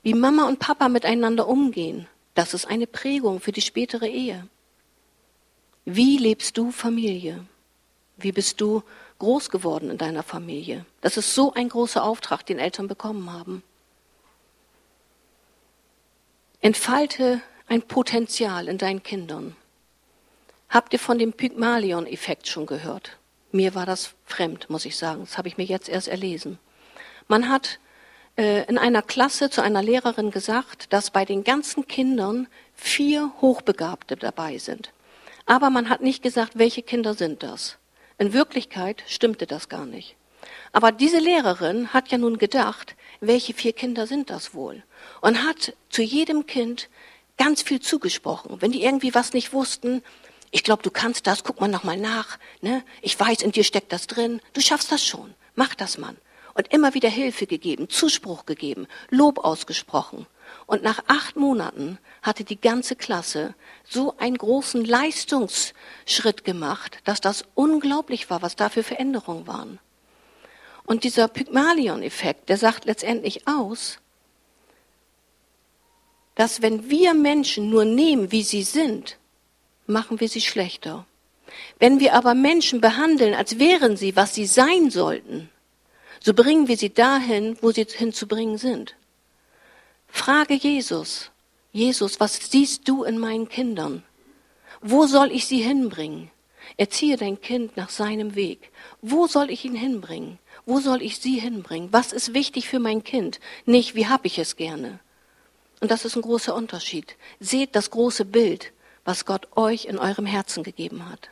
Wie 0.04 0.14
Mama 0.14 0.48
und 0.48 0.60
Papa 0.60 0.90
miteinander 0.90 1.48
umgehen, 1.48 2.08
das 2.36 2.54
ist 2.54 2.66
eine 2.66 2.88
Prägung 2.88 3.40
für 3.40 3.52
die 3.52 3.62
spätere 3.62 4.08
Ehe. 4.08 4.48
Wie 5.86 6.18
lebst 6.18 6.58
du 6.58 6.72
Familie? 6.72 7.46
Wie 8.18 8.32
bist 8.32 8.62
du 8.62 8.84
groß 9.20 9.50
geworden 9.50 9.90
in 9.90 9.98
deiner 9.98 10.24
Familie? 10.24 10.86
Das 11.02 11.18
ist 11.18 11.34
so 11.34 11.54
ein 11.54 11.70
großer 11.70 12.04
Auftrag, 12.04 12.46
den 12.46 12.60
Eltern 12.60 12.88
bekommen 12.88 13.32
haben. 13.34 13.64
Entfalte 16.64 17.42
ein 17.68 17.82
Potenzial 17.82 18.70
in 18.70 18.78
deinen 18.78 19.04
Kindern. 19.04 19.58
Habt 20.70 20.94
ihr 20.94 21.00
von 21.00 21.20
dem 21.20 21.34
Pygmalion-Effekt 21.34 22.48
schon 22.48 22.66
gehört? 22.66 23.18
Mir 23.52 23.76
war 23.76 23.86
das 23.86 24.14
fremd, 24.24 24.70
muss 24.70 24.86
ich 24.86 24.96
sagen. 24.96 25.26
Das 25.26 25.38
habe 25.38 25.50
ich 25.50 25.58
mir 25.58 25.66
jetzt 25.66 25.90
erst 25.90 26.08
erlesen. 26.08 26.60
Man 27.28 27.50
hat 27.50 27.80
äh, 28.38 28.66
in 28.70 28.78
einer 28.78 29.02
Klasse 29.02 29.50
zu 29.50 29.62
einer 29.62 29.84
Lehrerin 29.84 30.32
gesagt, 30.32 30.94
dass 30.94 31.12
bei 31.12 31.26
den 31.26 31.44
ganzen 31.44 31.86
Kindern 31.86 32.48
vier 32.74 33.34
Hochbegabte 33.42 34.16
dabei 34.16 34.58
sind. 34.58 34.94
Aber 35.46 35.70
man 35.70 35.90
hat 35.90 36.00
nicht 36.00 36.24
gesagt, 36.24 36.58
welche 36.58 36.82
Kinder 36.82 37.14
sind 37.14 37.44
das. 37.44 37.78
In 38.18 38.32
Wirklichkeit 38.32 39.04
stimmte 39.08 39.48
das 39.48 39.68
gar 39.68 39.86
nicht. 39.86 40.16
Aber 40.72 40.94
diese 40.94 41.20
Lehrerin 41.20 41.92
hat 41.92 42.08
ja 42.08 42.18
nun 42.18 42.38
gedacht, 42.38 42.96
welche 43.28 43.54
vier 43.54 43.74
Kinder 43.74 44.08
sind 44.08 44.30
das 44.30 44.54
wohl? 44.54 44.84
Und 45.22 45.44
hat 45.44 45.74
zu 45.90 46.02
jedem 46.02 46.46
Kind 46.46 46.90
ganz 47.38 47.62
viel 47.62 47.80
zugesprochen. 47.80 48.62
Wenn 48.62 48.72
die 48.72 48.84
irgendwie 48.84 49.16
was 49.16 49.34
nicht 49.34 49.54
wussten, 49.54 50.04
ich 50.52 50.64
glaube, 50.64 50.84
du 50.84 50.92
kannst 50.92 51.26
das, 51.26 51.44
guck 51.44 51.60
mal 51.60 51.68
nochmal 51.68 51.98
nach, 51.98 52.38
ne? 52.62 52.84
Ich 53.02 53.20
weiß, 53.20 53.42
in 53.42 53.52
dir 53.52 53.64
steckt 53.64 53.92
das 53.92 54.06
drin, 54.06 54.40
du 54.54 54.62
schaffst 54.62 54.92
das 54.92 55.04
schon, 55.04 55.34
mach 55.56 55.74
das, 55.74 55.98
Mann. 55.98 56.16
Und 56.54 56.72
immer 56.72 56.94
wieder 56.94 57.10
Hilfe 57.10 57.48
gegeben, 57.48 57.90
Zuspruch 57.90 58.46
gegeben, 58.46 58.88
Lob 59.10 59.40
ausgesprochen. 59.40 60.28
Und 60.68 60.84
nach 60.84 61.04
acht 61.08 61.36
Monaten 61.36 61.98
hatte 62.22 62.44
die 62.44 62.62
ganze 62.62 62.96
Klasse 62.96 63.56
so 63.84 64.16
einen 64.20 64.38
großen 64.38 64.86
Leistungsschritt 64.86 66.44
gemacht, 66.44 67.00
dass 67.06 67.22
das 67.22 67.46
unglaublich 67.56 68.30
war, 68.30 68.44
was 68.44 68.56
da 68.56 68.70
für 68.70 68.84
Veränderungen 68.84 69.48
waren. 69.48 69.80
Und 70.86 71.04
dieser 71.04 71.28
Pygmalion-Effekt, 71.28 72.50
der 72.50 72.58
sagt 72.58 72.86
letztendlich 72.86 73.48
aus, 73.48 74.00
dass 76.36 76.62
wenn 76.62 76.90
wir 76.90 77.14
Menschen 77.14 77.70
nur 77.70 77.86
nehmen, 77.86 78.32
wie 78.32 78.44
sie 78.44 78.64
sind, 78.64 79.18
machen 79.86 80.20
wir 80.20 80.28
sie 80.28 80.42
schlechter. 80.42 81.06
Wenn 81.80 82.00
wir 82.00 82.16
aber 82.16 82.34
Menschen 82.34 82.82
behandeln, 82.82 83.34
als 83.34 83.60
wären 83.60 83.96
sie, 83.98 84.16
was 84.16 84.34
sie 84.34 84.46
sein 84.46 84.90
sollten, 84.90 85.50
so 86.20 86.34
bringen 86.34 86.68
wir 86.68 86.78
sie 86.78 86.94
dahin, 86.94 87.58
wo 87.62 87.72
sie 87.72 87.86
hinzubringen 87.86 88.58
sind. 88.58 88.96
Frage 90.08 90.54
Jesus, 90.54 91.32
Jesus, 91.72 92.20
was 92.20 92.36
siehst 92.36 92.88
du 92.88 93.04
in 93.04 93.18
meinen 93.18 93.50
Kindern? 93.50 94.04
Wo 94.82 95.06
soll 95.06 95.32
ich 95.32 95.46
sie 95.46 95.62
hinbringen? 95.62 96.30
Erziehe 96.78 97.18
dein 97.18 97.42
Kind 97.42 97.78
nach 97.78 97.90
seinem 97.90 98.36
Weg. 98.36 98.72
Wo 99.02 99.28
soll 99.28 99.52
ich 99.52 99.66
ihn 99.66 99.76
hinbringen? 99.76 100.40
Wo 100.66 100.80
soll 100.80 101.02
ich 101.02 101.20
sie 101.20 101.40
hinbringen? 101.40 101.90
Was 101.92 102.14
ist 102.14 102.34
wichtig 102.34 102.70
für 102.70 102.80
mein 102.80 103.04
Kind? 103.04 103.40
Nicht, 103.66 103.96
wie 103.96 104.08
habe 104.08 104.28
ich 104.28 104.40
es 104.40 104.56
gerne? 104.56 105.00
Und 105.82 105.92
das 105.92 106.06
ist 106.06 106.16
ein 106.16 106.22
großer 106.22 106.56
Unterschied. 106.56 107.18
Seht 107.40 107.76
das 107.76 107.90
große 107.90 108.26
Bild 108.26 108.72
was 109.06 109.26
Gott 109.26 109.48
euch 109.56 109.86
in 109.86 109.98
eurem 109.98 110.26
Herzen 110.26 110.64
gegeben 110.64 111.10
hat. 111.10 111.30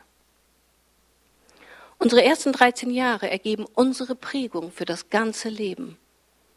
Unsere 1.98 2.24
ersten 2.24 2.52
13 2.52 2.90
Jahre 2.90 3.30
ergeben 3.30 3.64
unsere 3.74 4.14
Prägung 4.14 4.72
für 4.72 4.84
das 4.84 5.08
ganze 5.08 5.48
Leben. 5.48 5.98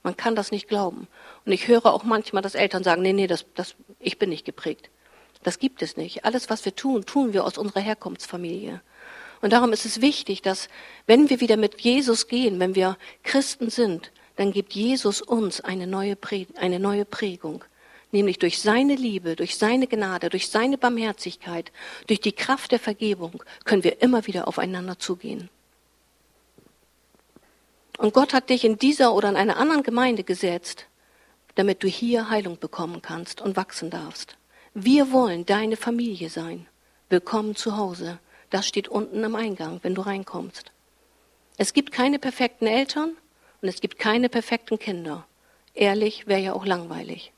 Man 0.04 0.18
kann 0.18 0.36
das 0.36 0.52
nicht 0.52 0.68
glauben. 0.68 1.08
Und 1.46 1.52
ich 1.52 1.68
höre 1.68 1.86
auch 1.86 2.04
manchmal, 2.04 2.42
dass 2.42 2.56
Eltern 2.56 2.84
sagen, 2.84 3.02
nee, 3.02 3.14
nee, 3.14 3.28
das, 3.28 3.46
das, 3.56 3.76
ich 4.00 4.20
bin 4.20 4.30
nicht 4.30 4.46
geprägt. 4.46 4.90
Das 5.44 5.60
gibt 5.60 5.82
es 5.82 5.98
nicht. 5.98 6.26
Alles, 6.26 6.50
was 6.50 6.66
wir 6.66 6.76
tun, 6.76 7.06
tun 7.06 7.34
wir 7.34 7.44
aus 7.44 7.58
unserer 7.58 7.82
Herkunftsfamilie. 7.82 8.82
Und 9.46 9.52
darum 9.52 9.74
ist 9.74 9.86
es 9.86 10.02
wichtig, 10.02 10.42
dass 10.42 10.70
wenn 11.06 11.30
wir 11.30 11.40
wieder 11.40 11.56
mit 11.56 11.80
Jesus 11.80 12.28
gehen, 12.28 12.60
wenn 12.60 12.74
wir 12.74 12.98
Christen 13.22 13.70
sind, 13.70 14.12
dann 14.38 14.52
gibt 14.52 14.74
Jesus 14.74 15.22
uns 15.22 15.62
eine 15.62 15.86
neue, 15.86 16.18
eine 16.56 16.80
neue 16.80 17.06
Prägung 17.06 17.64
nämlich 18.12 18.40
durch 18.40 18.60
seine 18.60 18.96
Liebe, 18.96 19.36
durch 19.36 19.56
seine 19.56 19.86
Gnade, 19.86 20.30
durch 20.30 20.50
seine 20.50 20.80
Barmherzigkeit, 20.80 21.72
durch 22.08 22.22
die 22.22 22.32
Kraft 22.32 22.72
der 22.72 22.80
Vergebung 22.80 23.44
können 23.66 23.84
wir 23.84 24.02
immer 24.02 24.26
wieder 24.26 24.48
aufeinander 24.48 24.98
zugehen. 24.98 25.50
Und 28.00 28.16
Gott 28.16 28.34
hat 28.34 28.50
dich 28.50 28.66
in 28.66 28.80
dieser 28.80 29.14
oder 29.14 29.30
in 29.30 29.36
einer 29.36 29.58
anderen 29.58 29.84
Gemeinde 29.84 30.24
gesetzt, 30.24 30.88
damit 31.54 31.84
du 31.84 31.88
hier 31.88 32.32
Heilung 32.32 32.58
bekommen 32.58 33.04
kannst 33.04 33.42
und 33.42 33.58
wachsen 33.58 33.92
darfst. 33.92 34.38
Wir 34.74 35.12
wollen 35.12 35.46
deine 35.46 35.78
Familie 35.78 36.32
sein. 36.32 36.66
Willkommen 37.10 37.56
zu 37.56 37.78
Hause. 37.78 38.18
Das 38.56 38.66
steht 38.66 38.88
unten 38.88 39.22
am 39.26 39.36
Eingang, 39.36 39.82
wenn 39.84 39.96
du 39.96 40.02
reinkommst. 40.02 40.72
Es 41.58 41.74
gibt 41.74 41.92
keine 41.92 42.20
perfekten 42.20 42.68
Eltern 42.68 43.18
und 43.62 43.68
es 43.68 43.82
gibt 43.82 44.00
keine 44.00 44.30
perfekten 44.30 44.80
Kinder. 44.80 45.28
Ehrlich 45.74 46.26
wäre 46.28 46.40
ja 46.40 46.54
auch 46.54 46.66
langweilig. 46.66 47.34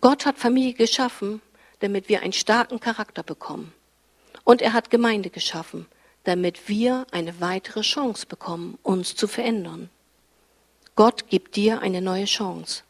Gott 0.00 0.26
hat 0.26 0.36
Familie 0.36 0.72
geschaffen, 0.72 1.40
damit 1.78 2.08
wir 2.08 2.22
einen 2.22 2.32
starken 2.32 2.80
Charakter 2.80 3.22
bekommen. 3.22 3.72
Und 4.42 4.62
er 4.62 4.72
hat 4.72 4.90
Gemeinde 4.90 5.30
geschaffen, 5.30 5.86
damit 6.24 6.68
wir 6.68 7.06
eine 7.12 7.40
weitere 7.40 7.82
Chance 7.82 8.26
bekommen, 8.26 8.76
uns 8.82 9.14
zu 9.14 9.28
verändern. 9.28 9.90
Gott 10.96 11.28
gibt 11.28 11.54
dir 11.54 11.82
eine 11.82 12.02
neue 12.02 12.24
Chance. 12.24 12.82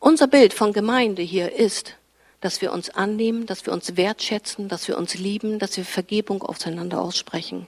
Unser 0.00 0.26
Bild 0.26 0.52
von 0.52 0.74
Gemeinde 0.74 1.22
hier 1.22 1.50
ist, 1.50 1.96
dass 2.40 2.60
wir 2.60 2.72
uns 2.72 2.90
annehmen, 2.90 3.46
dass 3.46 3.66
wir 3.66 3.72
uns 3.72 3.96
wertschätzen, 3.96 4.68
dass 4.68 4.86
wir 4.88 4.96
uns 4.96 5.14
lieben, 5.14 5.58
dass 5.58 5.76
wir 5.76 5.84
Vergebung 5.84 6.42
aufeinander 6.42 7.00
aussprechen. 7.00 7.66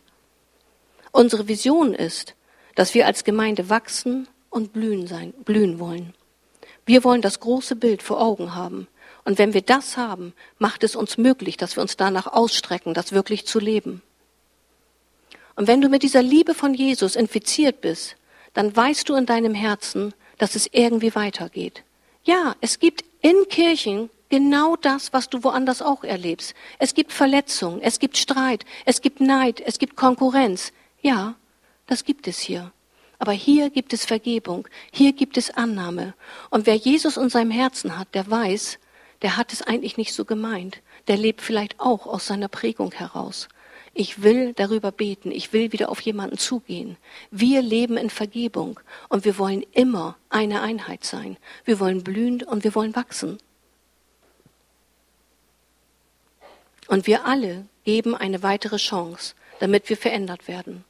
Unsere 1.13 1.49
Vision 1.49 1.93
ist, 1.93 2.35
dass 2.77 2.95
wir 2.95 3.07
als 3.07 3.25
Gemeinde 3.25 3.69
wachsen 3.69 4.29
und 4.49 4.73
blühen, 4.73 5.07
sein, 5.07 5.33
blühen 5.45 5.79
wollen. 5.79 6.15
Wir 6.87 7.05
wollen 7.05 7.23
das 7.23 7.41
große 7.41 7.77
Bild 7.77 8.03
vor 8.03 8.21
Augen 8.21 8.55
haben. 8.55 8.89
Und 9.25 9.39
wenn 9.39 9.55
wir 9.55 9.63
das 9.63 9.97
haben, 9.97 10.33
macht 10.59 10.83
es 10.83 10.97
uns 10.97 11.19
möglich, 11.19 11.57
dass 11.57 11.77
wir 11.77 11.83
uns 11.83 11.97
danach 11.97 12.27
ausstrecken, 12.27 12.95
das 12.95 13.13
wirklich 13.13 13.47
zu 13.47 13.59
leben. 13.59 14.03
Und 15.57 15.67
wenn 15.67 15.81
du 15.81 15.89
mit 15.89 16.03
dieser 16.03 16.23
Liebe 16.23 16.55
von 16.55 16.75
Jesus 16.75 17.17
infiziert 17.17 17.81
bist, 17.81 18.17
dann 18.55 18.75
weißt 18.75 19.09
du 19.09 19.15
in 19.15 19.27
deinem 19.27 19.55
Herzen, 19.55 20.15
dass 20.39 20.55
es 20.57 20.69
irgendwie 20.73 21.15
weitergeht. 21.15 21.85
Ja, 22.25 22.57
es 22.61 22.79
gibt 22.79 23.05
in 23.21 23.47
Kirchen 23.49 24.11
genau 24.31 24.77
das, 24.77 25.13
was 25.13 25.29
du 25.29 25.45
woanders 25.45 25.83
auch 25.83 26.05
erlebst. 26.05 26.55
Es 26.79 26.95
gibt 26.95 27.13
Verletzungen, 27.13 27.83
es 27.83 27.99
gibt 27.99 28.17
Streit, 28.17 28.65
es 28.87 29.03
gibt 29.03 29.21
Neid, 29.21 29.61
es 29.61 29.79
gibt 29.79 29.97
Konkurrenz. 29.97 30.73
Ja, 31.03 31.35
das 31.87 32.05
gibt 32.05 32.27
es 32.27 32.39
hier. 32.39 32.73
Aber 33.19 33.33
hier 33.33 33.69
gibt 33.69 33.93
es 33.93 34.07
Vergebung, 34.07 34.67
hier 34.91 35.13
gibt 35.13 35.37
es 35.37 35.51
Annahme. 35.51 36.15
Und 36.49 36.67
wer 36.67 36.77
Jesus 36.77 37.19
in 37.19 37.29
seinem 37.29 37.51
Herzen 37.51 37.99
hat, 37.99 38.15
der 38.15 38.31
weiß, 38.31 38.79
der 39.21 39.37
hat 39.37 39.53
es 39.53 39.61
eigentlich 39.61 39.99
nicht 39.99 40.15
so 40.15 40.25
gemeint. 40.25 40.81
Der 41.09 41.19
lebt 41.19 41.43
vielleicht 41.43 41.79
auch 41.79 42.07
aus 42.07 42.27
seiner 42.27 42.49
Prägung 42.49 42.93
heraus. 42.93 43.49
Ich 43.93 44.23
will 44.23 44.53
darüber 44.55 44.93
beten, 44.93 45.33
ich 45.33 45.53
will 45.53 45.73
wieder 45.73 45.89
auf 45.91 46.01
jemanden 46.01 46.39
zugehen. 46.39 46.97
Wir 47.31 47.61
leben 47.61 47.97
in 47.97 48.09
Vergebung 48.09 48.79
und 49.09 49.25
wir 49.25 49.37
wollen 49.37 49.65
immer 49.73 50.17
eine 50.29 50.63
Einheit 50.63 51.05
sein. 51.05 51.37
Wir 51.65 51.81
wollen 51.81 52.05
blühen 52.05 52.43
und 52.43 52.63
wir 52.65 52.75
wollen 52.75 52.95
wachsen. 52.95 53.39
Und 56.91 57.07
wir 57.07 57.25
alle 57.25 57.67
geben 57.85 58.17
eine 58.17 58.43
weitere 58.43 58.77
Chance, 58.77 59.35
damit 59.61 59.89
wir 59.89 59.97
verändert 59.97 60.49
werden. 60.49 60.85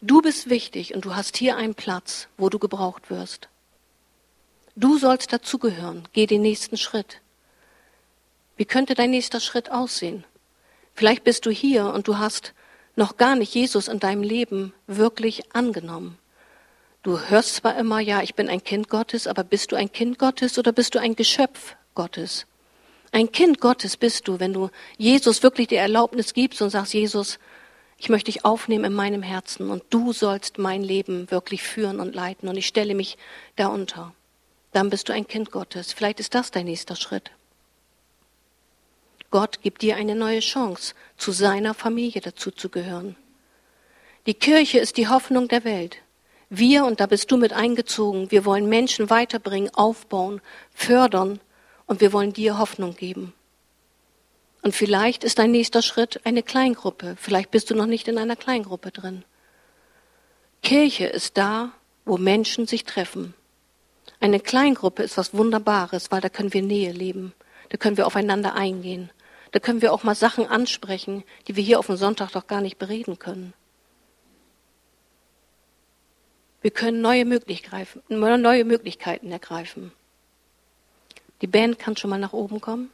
Du 0.00 0.22
bist 0.22 0.48
wichtig 0.48 0.94
und 0.94 1.04
du 1.04 1.16
hast 1.16 1.36
hier 1.36 1.56
einen 1.56 1.74
Platz, 1.74 2.28
wo 2.36 2.48
du 2.48 2.60
gebraucht 2.60 3.10
wirst. 3.10 3.48
Du 4.76 4.98
sollst 4.98 5.32
dazugehören. 5.32 6.06
Geh 6.12 6.26
den 6.26 6.42
nächsten 6.42 6.76
Schritt. 6.76 7.20
Wie 8.56 8.66
könnte 8.66 8.94
dein 8.94 9.10
nächster 9.10 9.40
Schritt 9.40 9.72
aussehen? 9.72 10.22
Vielleicht 10.94 11.24
bist 11.24 11.44
du 11.44 11.50
hier 11.50 11.86
und 11.86 12.06
du 12.06 12.18
hast 12.18 12.54
noch 12.94 13.16
gar 13.16 13.34
nicht 13.34 13.52
Jesus 13.52 13.88
in 13.88 13.98
deinem 13.98 14.22
Leben 14.22 14.72
wirklich 14.86 15.56
angenommen. 15.56 16.18
Du 17.02 17.18
hörst 17.18 17.56
zwar 17.56 17.76
immer, 17.76 17.98
ja, 17.98 18.22
ich 18.22 18.36
bin 18.36 18.48
ein 18.48 18.62
Kind 18.62 18.90
Gottes, 18.90 19.26
aber 19.26 19.42
bist 19.42 19.72
du 19.72 19.76
ein 19.76 19.90
Kind 19.90 20.20
Gottes 20.20 20.56
oder 20.56 20.70
bist 20.70 20.94
du 20.94 21.00
ein 21.00 21.16
Geschöpf 21.16 21.74
Gottes? 21.96 22.46
Ein 23.12 23.32
Kind 23.32 23.60
Gottes 23.60 23.96
bist 23.96 24.28
du, 24.28 24.38
wenn 24.38 24.52
du 24.52 24.70
Jesus 24.96 25.42
wirklich 25.42 25.68
die 25.68 25.76
Erlaubnis 25.76 26.32
gibst 26.32 26.62
und 26.62 26.70
sagst, 26.70 26.94
Jesus, 26.94 27.38
ich 27.98 28.08
möchte 28.08 28.30
dich 28.30 28.44
aufnehmen 28.44 28.84
in 28.84 28.92
meinem 28.92 29.22
Herzen 29.22 29.70
und 29.70 29.82
du 29.90 30.12
sollst 30.12 30.58
mein 30.58 30.82
Leben 30.82 31.30
wirklich 31.30 31.62
führen 31.62 32.00
und 32.00 32.14
leiten 32.14 32.48
und 32.48 32.56
ich 32.56 32.66
stelle 32.66 32.94
mich 32.94 33.18
da 33.56 33.66
unter. 33.66 34.14
Dann 34.72 34.90
bist 34.90 35.08
du 35.08 35.12
ein 35.12 35.26
Kind 35.26 35.50
Gottes. 35.50 35.92
Vielleicht 35.92 36.20
ist 36.20 36.34
das 36.34 36.50
dein 36.50 36.66
nächster 36.66 36.96
Schritt. 36.96 37.32
Gott 39.30 39.60
gibt 39.62 39.82
dir 39.82 39.96
eine 39.96 40.14
neue 40.14 40.40
Chance, 40.40 40.94
zu 41.16 41.32
seiner 41.32 41.74
Familie 41.74 42.20
dazu 42.20 42.50
zu 42.50 42.68
gehören. 42.68 43.16
Die 44.26 44.34
Kirche 44.34 44.78
ist 44.78 44.96
die 44.96 45.08
Hoffnung 45.08 45.48
der 45.48 45.64
Welt. 45.64 45.98
Wir, 46.48 46.84
und 46.84 47.00
da 47.00 47.06
bist 47.06 47.30
du 47.30 47.36
mit 47.36 47.52
eingezogen, 47.52 48.30
wir 48.30 48.44
wollen 48.44 48.68
Menschen 48.68 49.08
weiterbringen, 49.08 49.70
aufbauen, 49.74 50.40
fördern 50.74 51.40
und 51.90 52.00
wir 52.00 52.12
wollen 52.12 52.32
dir 52.32 52.56
Hoffnung 52.56 52.94
geben. 52.94 53.34
Und 54.62 54.76
vielleicht 54.76 55.24
ist 55.24 55.40
dein 55.40 55.50
nächster 55.50 55.82
Schritt 55.82 56.20
eine 56.22 56.44
Kleingruppe. 56.44 57.16
Vielleicht 57.18 57.50
bist 57.50 57.68
du 57.68 57.74
noch 57.74 57.86
nicht 57.86 58.06
in 58.06 58.16
einer 58.16 58.36
Kleingruppe 58.36 58.92
drin. 58.92 59.24
Kirche 60.62 61.06
ist 61.06 61.36
da, 61.36 61.72
wo 62.04 62.16
Menschen 62.16 62.68
sich 62.68 62.84
treffen. 62.84 63.34
Eine 64.20 64.38
Kleingruppe 64.38 65.02
ist 65.02 65.18
was 65.18 65.34
Wunderbares, 65.34 66.12
weil 66.12 66.20
da 66.20 66.28
können 66.28 66.54
wir 66.54 66.62
Nähe 66.62 66.92
leben. 66.92 67.32
Da 67.70 67.76
können 67.76 67.96
wir 67.96 68.06
aufeinander 68.06 68.54
eingehen. 68.54 69.10
Da 69.50 69.58
können 69.58 69.82
wir 69.82 69.92
auch 69.92 70.04
mal 70.04 70.14
Sachen 70.14 70.46
ansprechen, 70.46 71.24
die 71.48 71.56
wir 71.56 71.64
hier 71.64 71.80
auf 71.80 71.86
dem 71.86 71.96
Sonntag 71.96 72.30
doch 72.30 72.46
gar 72.46 72.60
nicht 72.60 72.78
bereden 72.78 73.18
können. 73.18 73.52
Wir 76.62 76.70
können 76.70 77.00
neue, 77.00 77.24
Möglichkeiten 77.24 79.32
ergreifen. 79.32 79.90
Die 81.40 81.46
Band 81.46 81.78
kann 81.78 81.96
schon 81.96 82.10
mal 82.10 82.18
nach 82.18 82.32
oben 82.32 82.60
kommen. 82.60 82.90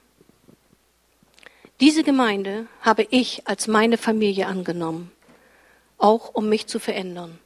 Diese 1.81 2.03
Gemeinde 2.03 2.67
habe 2.81 3.07
ich 3.11 3.47
als 3.47 3.67
meine 3.67 3.99
Familie 3.99 4.47
angenommen, 4.47 5.11
auch 5.99 6.35
um 6.35 6.49
mich 6.49 6.67
zu 6.67 6.79
verändern. 6.79 7.39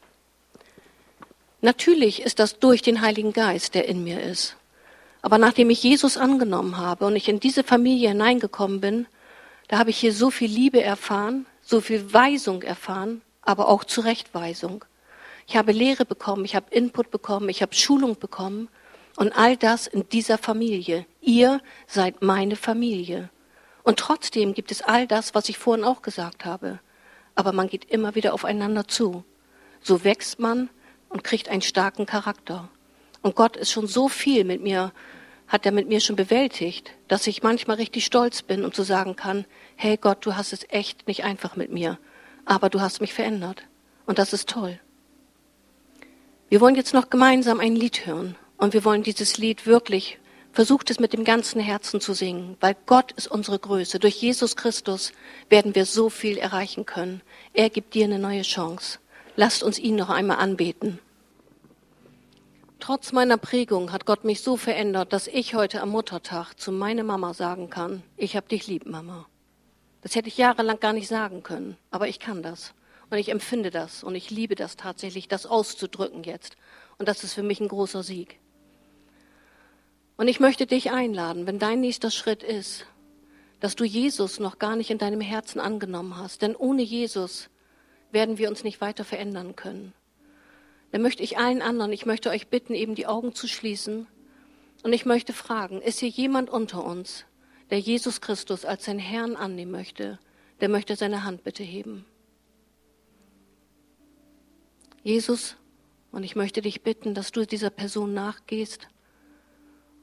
Natürlich 1.63 2.23
ist 2.23 2.39
das 2.39 2.59
durch 2.59 2.81
den 2.81 3.01
Heiligen 3.01 3.33
Geist, 3.33 3.75
der 3.75 3.89
in 3.89 4.05
mir 4.05 4.23
ist. 4.23 4.57
Aber 5.23 5.37
nachdem 5.37 5.69
ich 5.71 5.83
Jesus 5.83 6.17
angenommen 6.17 6.77
habe 6.77 7.07
und 7.07 7.17
ich 7.17 7.29
in 7.29 7.41
diese 7.41 7.65
Familie 7.65 8.11
hineingekommen 8.11 8.81
bin, 8.81 9.07
da 9.69 9.79
habe 9.79 9.91
ich 9.91 9.99
hier 9.99 10.13
so 10.13 10.31
viel 10.31 10.51
Liebe 10.51 10.83
erfahren, 10.83 11.47
so 11.63 11.81
viel 11.81 12.13
Weisung 12.13 12.63
erfahren, 12.63 13.21
aber 13.43 13.69
auch 13.69 13.85
Zurechtweisung. 13.85 14.85
Ich 15.47 15.57
habe 15.57 15.73
Lehre 15.73 16.05
bekommen, 16.05 16.45
ich 16.45 16.55
habe 16.55 16.73
Input 16.75 17.11
bekommen, 17.11 17.49
ich 17.49 17.63
habe 17.63 17.75
Schulung 17.75 18.19
bekommen 18.19 18.69
und 19.21 19.37
all 19.37 19.55
das 19.55 19.87
in 19.87 20.09
dieser 20.09 20.39
Familie. 20.39 21.05
Ihr 21.21 21.61
seid 21.87 22.23
meine 22.23 22.57
Familie. 22.57 23.29
Und 23.83 23.99
trotzdem 23.99 24.55
gibt 24.55 24.71
es 24.73 24.81
all 24.81 25.07
das, 25.07 25.35
was 25.35 25.51
ich 25.51 25.59
vorhin 25.59 25.85
auch 25.85 26.01
gesagt 26.01 26.47
habe. 26.47 26.81
Aber 27.35 27.53
man 27.53 27.69
geht 27.69 27.85
immer 27.85 28.15
wieder 28.15 28.33
aufeinander 28.33 28.89
zu. 28.89 29.23
So 29.83 30.05
wächst 30.05 30.39
man 30.39 30.71
und 31.11 31.23
kriegt 31.23 31.51
einen 31.51 31.61
starken 31.61 32.07
Charakter. 32.07 32.71
Und 33.21 33.37
Gott 33.37 33.59
ist 33.59 33.71
schon 33.71 33.87
so 33.87 34.09
viel 34.09 34.45
mit 34.45 34.63
mir, 34.63 34.91
hat 35.49 35.67
er 35.67 35.73
mit 35.73 35.87
mir 35.87 36.01
schon 36.01 36.17
bewältigt, 36.17 36.93
dass 37.07 37.27
ich 37.27 37.43
manchmal 37.43 37.77
richtig 37.77 38.07
stolz 38.07 38.41
bin 38.41 38.65
und 38.65 38.75
zu 38.75 38.85
sagen 38.85 39.17
kann, 39.17 39.45
hey 39.77 39.99
Gott, 39.99 40.25
du 40.25 40.35
hast 40.35 40.55
es 40.55 40.65
echt 40.71 41.07
nicht 41.07 41.25
einfach 41.25 41.57
mit 41.57 41.71
mir, 41.71 41.99
aber 42.47 42.71
du 42.71 42.81
hast 42.81 43.03
mich 43.03 43.13
verändert. 43.13 43.65
Und 44.07 44.19
das 44.19 44.33
ist 44.33 44.49
toll. 44.49 44.81
Wir 46.49 46.63
wollen 46.63 46.75
jetzt 46.75 46.95
noch 46.95 47.11
gemeinsam 47.11 47.61
ein 47.61 47.77
Lied 47.77 48.07
hören 48.07 48.35
und 48.61 48.75
wir 48.75 48.85
wollen 48.85 49.03
dieses 49.03 49.39
Lied 49.39 49.67
wirklich, 49.67 50.19
versucht 50.53 50.91
es 50.91 51.01
mit 51.01 51.13
dem 51.13 51.25
ganzen 51.25 51.61
Herzen 51.61 52.01
zu 52.01 52.13
singen, 52.13 52.57
weil 52.61 52.77
Gott 52.87 53.13
ist 53.13 53.27
unsere 53.29 53.59
Größe. 53.59 53.99
Durch 53.99 54.21
Jesus 54.21 54.55
Christus 54.55 55.13
werden 55.49 55.75
wir 55.75 55.87
so 55.87 56.11
viel 56.11 56.37
erreichen 56.37 56.85
können. 56.85 57.23
Er 57.55 57.71
gibt 57.71 57.95
dir 57.95 58.05
eine 58.05 58.19
neue 58.19 58.43
Chance. 58.43 58.99
Lasst 59.37 59.63
uns 59.63 59.79
ihn 59.79 59.97
noch 59.97 60.11
einmal 60.11 60.39
anbeten. 60.39 60.99
Trotz 62.81 63.13
meiner 63.13 63.37
Prägung 63.37 63.93
hat 63.93 64.07
Gott 64.07 64.25
mich 64.25 64.43
so 64.43 64.57
verändert, 64.57 65.13
dass 65.13 65.27
ich 65.27 65.55
heute 65.55 65.81
am 65.81 65.91
Muttertag 65.91 66.55
zu 66.55 66.73
meiner 66.73 67.05
Mama 67.05 67.35
sagen 67.35 67.71
kann, 67.71 68.03
ich 68.17 68.37
hab 68.37 68.49
dich 68.49 68.67
lieb, 68.67 68.87
Mama. 68.87 69.27
Das 70.03 70.15
hätte 70.15 70.29
ich 70.29 70.39
jahrelang 70.39 70.81
gar 70.81 70.95
nicht 70.95 71.09
sagen 71.09 71.43
können, 71.43 71.77
aber 71.91 72.09
ich 72.09 72.19
kann 72.19 72.43
das. 72.43 72.75
Und 73.11 73.19
ich 73.19 73.29
empfinde 73.29 73.71
das 73.71 74.03
und 74.03 74.15
ich 74.15 74.31
liebe 74.31 74.55
das 74.55 74.77
tatsächlich, 74.77 75.29
das 75.29 75.45
auszudrücken 75.45 76.23
jetzt. 76.23 76.57
Und 76.99 77.09
das 77.09 77.25
ist 77.25 77.35
für 77.35 77.43
mich 77.43 77.61
ein 77.61 77.69
großer 77.69 78.03
Sieg. 78.03 78.40
Und 80.21 80.29
ich 80.29 80.39
möchte 80.39 80.67
dich 80.67 80.91
einladen, 80.91 81.47
wenn 81.47 81.59
dein 81.59 81.81
nächster 81.81 82.11
Schritt 82.11 82.43
ist, 82.43 82.85
dass 83.59 83.75
du 83.75 83.85
Jesus 83.85 84.39
noch 84.39 84.59
gar 84.59 84.77
nicht 84.77 84.91
in 84.91 84.99
deinem 84.99 85.23
Herzen 85.23 85.61
angenommen 85.61 86.19
hast. 86.19 86.43
Denn 86.43 86.55
ohne 86.55 86.83
Jesus 86.83 87.49
werden 88.13 88.37
wir 88.37 88.51
uns 88.51 88.63
nicht 88.63 88.81
weiter 88.81 89.05
verändern 89.05 89.57
können 89.57 89.95
dann 90.91 91.03
möchte 91.03 91.23
ich 91.23 91.39
allen 91.39 91.63
anderen, 91.63 91.93
ich 91.93 92.07
möchte 92.07 92.31
euch 92.31 92.49
bitten, 92.49 92.75
eben 92.75 92.95
die 92.95 93.07
Augen 93.07 93.35
zu 93.35 93.47
schließen. 93.47 94.07
Und 94.83 94.93
ich 94.93 95.07
möchte 95.07 95.33
fragen, 95.33 95.81
ist 95.81 96.01
hier 96.01 96.09
jemand 96.09 96.51
unter 96.51 96.85
uns, 96.85 97.27
der 97.71 97.79
Jesus 97.79 98.21
Christus 98.21 98.65
als 98.65 98.87
sein 98.87 98.99
Herrn 98.99 99.37
annehmen 99.37 99.71
möchte? 99.71 100.19
Der 100.61 100.69
möchte 100.69 100.97
seine 100.97 101.25
Hand 101.25 101.45
bitte 101.45 101.63
heben. 101.63 102.05
Jesus, 105.03 105.57
und 106.13 106.25
ich 106.25 106.35
möchte 106.35 106.61
dich 106.61 106.83
bitten, 106.83 107.15
dass 107.15 107.31
du 107.33 107.47
dieser 107.47 107.71
Person 107.71 108.13
nachgehst 108.13 108.89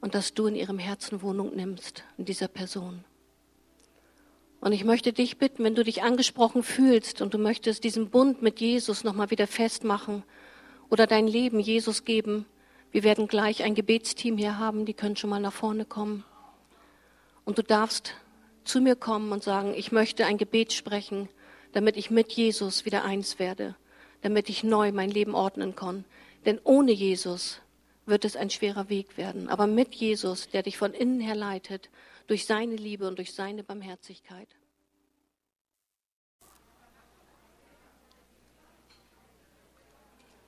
und 0.00 0.14
dass 0.14 0.34
du 0.34 0.46
in 0.46 0.54
ihrem 0.54 0.78
Herzen 0.78 1.22
Wohnung 1.22 1.54
nimmst, 1.54 2.04
in 2.16 2.24
dieser 2.24 2.48
Person. 2.48 3.04
Und 4.60 4.72
ich 4.72 4.84
möchte 4.84 5.12
dich 5.12 5.38
bitten, 5.38 5.64
wenn 5.64 5.74
du 5.74 5.84
dich 5.84 6.02
angesprochen 6.02 6.62
fühlst 6.62 7.22
und 7.22 7.34
du 7.34 7.38
möchtest 7.38 7.84
diesen 7.84 8.10
Bund 8.10 8.42
mit 8.42 8.60
Jesus 8.60 9.04
nochmal 9.04 9.30
wieder 9.30 9.46
festmachen, 9.46 10.24
oder 10.90 11.06
dein 11.06 11.26
Leben 11.26 11.60
Jesus 11.60 12.04
geben. 12.04 12.46
Wir 12.90 13.02
werden 13.02 13.28
gleich 13.28 13.62
ein 13.62 13.74
Gebetsteam 13.74 14.38
hier 14.38 14.58
haben, 14.58 14.86
die 14.86 14.94
können 14.94 15.16
schon 15.16 15.30
mal 15.30 15.40
nach 15.40 15.52
vorne 15.52 15.84
kommen. 15.84 16.24
Und 17.44 17.58
du 17.58 17.62
darfst 17.62 18.14
zu 18.64 18.80
mir 18.80 18.96
kommen 18.96 19.32
und 19.32 19.42
sagen, 19.42 19.74
ich 19.74 19.92
möchte 19.92 20.26
ein 20.26 20.38
Gebet 20.38 20.72
sprechen, 20.72 21.28
damit 21.72 21.96
ich 21.96 22.10
mit 22.10 22.32
Jesus 22.32 22.84
wieder 22.84 23.04
eins 23.04 23.38
werde, 23.38 23.76
damit 24.22 24.48
ich 24.48 24.64
neu 24.64 24.92
mein 24.92 25.10
Leben 25.10 25.34
ordnen 25.34 25.74
kann. 25.74 26.04
Denn 26.46 26.58
ohne 26.64 26.92
Jesus 26.92 27.60
wird 28.08 28.24
es 28.24 28.36
ein 28.36 28.50
schwerer 28.50 28.88
Weg 28.88 29.16
werden. 29.16 29.48
Aber 29.48 29.66
mit 29.66 29.94
Jesus, 29.94 30.48
der 30.48 30.62
dich 30.62 30.76
von 30.76 30.92
innen 30.92 31.20
her 31.20 31.34
leitet, 31.34 31.90
durch 32.26 32.46
seine 32.46 32.76
Liebe 32.76 33.06
und 33.06 33.18
durch 33.18 33.34
seine 33.34 33.64
Barmherzigkeit. 33.64 34.48